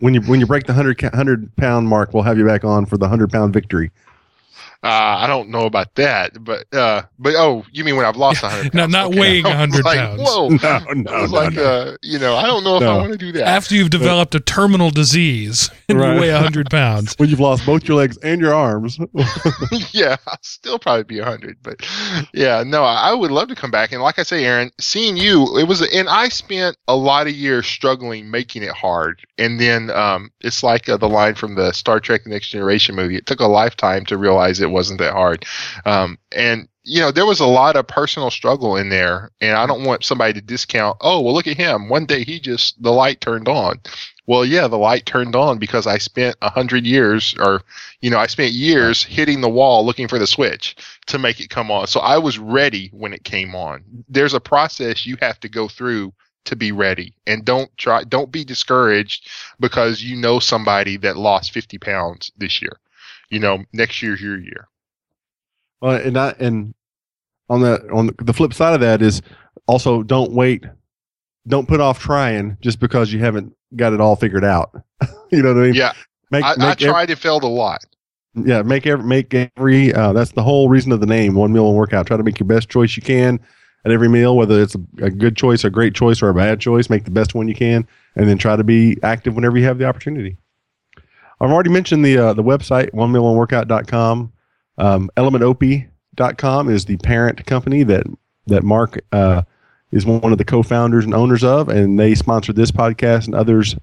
[0.00, 2.14] when you when you break the 100, ca- 100 pound mark.
[2.14, 3.90] We'll have you back on for the hundred pound victory.
[4.84, 4.86] Uh,
[5.18, 8.48] I don't know about that, but uh, but oh, you mean when I've lost a
[8.48, 8.74] hundred?
[8.78, 9.18] No, not Okay.
[9.20, 10.22] weighing I 100 like, pounds.
[10.24, 11.64] Whoa, No, I no, was no, like, no.
[11.64, 13.48] uh, you know, I don't know if I want to do that.
[13.48, 16.14] After you've developed a terminal disease and Right.
[16.14, 17.14] you weigh 100 pounds.
[17.18, 18.98] when you've lost both your legs and your arms.
[19.92, 21.80] yeah, I'll still probably be a hundred, but
[22.32, 23.90] yeah, no, I I would love to come back.
[23.92, 27.32] And like I say, Aaron, seeing you, it was, and I spent a lot of
[27.32, 29.22] years struggling making it hard.
[29.38, 32.94] And then um, it's like uh, the line from the Star Trek: The Next Generation
[32.94, 33.16] movie.
[33.16, 35.44] It took a lifetime to realize it wasn't that hard.
[35.84, 39.66] Um, and you know, there was a lot of personal struggle in there, and I
[39.66, 40.96] don't want somebody to discount.
[41.02, 41.90] Oh, well, look at him.
[41.90, 43.80] One day he just the light turned on.
[44.26, 47.62] Well, yeah, the light turned on because I spent a hundred years, or
[48.00, 51.50] you know, I spent years hitting the wall looking for the switch to make it
[51.50, 51.86] come on.
[51.86, 53.84] So I was ready when it came on.
[54.08, 56.14] There's a process you have to go through
[56.46, 59.28] to be ready, and don't try, don't be discouraged
[59.60, 62.78] because you know somebody that lost 50 pounds this year.
[63.30, 64.68] You know, next year's your year.
[65.80, 66.74] Well, and I, and
[67.48, 69.22] on the on the flip side of that is
[69.66, 70.64] also don't wait,
[71.46, 74.70] don't put off trying just because you haven't got it all figured out.
[75.30, 75.74] you know what I mean?
[75.74, 75.92] Yeah,
[76.30, 77.84] Make, I, I make ev- tried and failed a lot.
[78.34, 79.92] yeah, make every make every.
[79.94, 81.34] Uh, that's the whole reason of the name.
[81.34, 82.06] One meal and workout.
[82.06, 83.38] Try to make your best choice you can
[83.84, 86.60] at every meal, whether it's a, a good choice, a great choice, or a bad
[86.60, 86.90] choice.
[86.90, 89.78] Make the best one you can, and then try to be active whenever you have
[89.78, 90.36] the opportunity.
[91.40, 94.32] I've already mentioned the uh, the website one meal and workout.com.
[94.78, 98.06] Um, elementop.com is the parent company that
[98.46, 99.42] that Mark uh,
[99.92, 103.76] is one of the co-founders and owners of, and they sponsor this podcast and others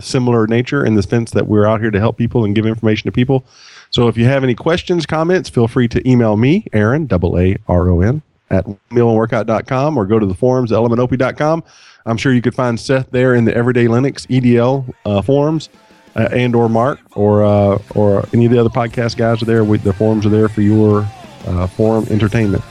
[0.00, 3.06] similar nature in the sense that we're out here to help people and give information
[3.06, 3.44] to people.
[3.90, 7.56] So if you have any questions, comments, feel free to email me, Aaron, double A
[7.68, 11.62] R O N, at mealandworkout.com or go to the forums elementop.com.
[12.04, 15.68] I'm sure you could find Seth there in the Everyday Linux EDL uh, forums.
[16.14, 19.64] Uh, and or Mark or uh, or any of the other podcast guys are there.
[19.64, 21.08] With the forums are there for your
[21.46, 22.62] uh, forum entertainment.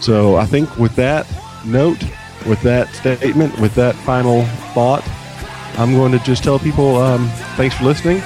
[0.00, 1.26] So I think with that
[1.64, 2.02] note,
[2.46, 5.06] with that statement, with that final thought,
[5.78, 8.18] I'm going to just tell people um, thanks for listening.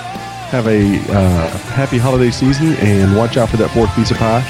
[0.51, 4.43] Have a uh, happy holiday season and watch out for that fourth piece of pie.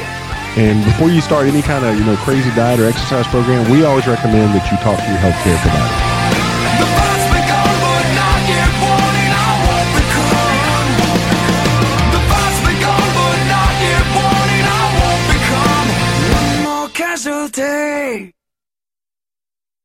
[0.57, 3.85] And before you start any kind of you know crazy diet or exercise program, we
[3.85, 6.10] always recommend that you talk to your healthcare provider.
[17.53, 18.40] guilty!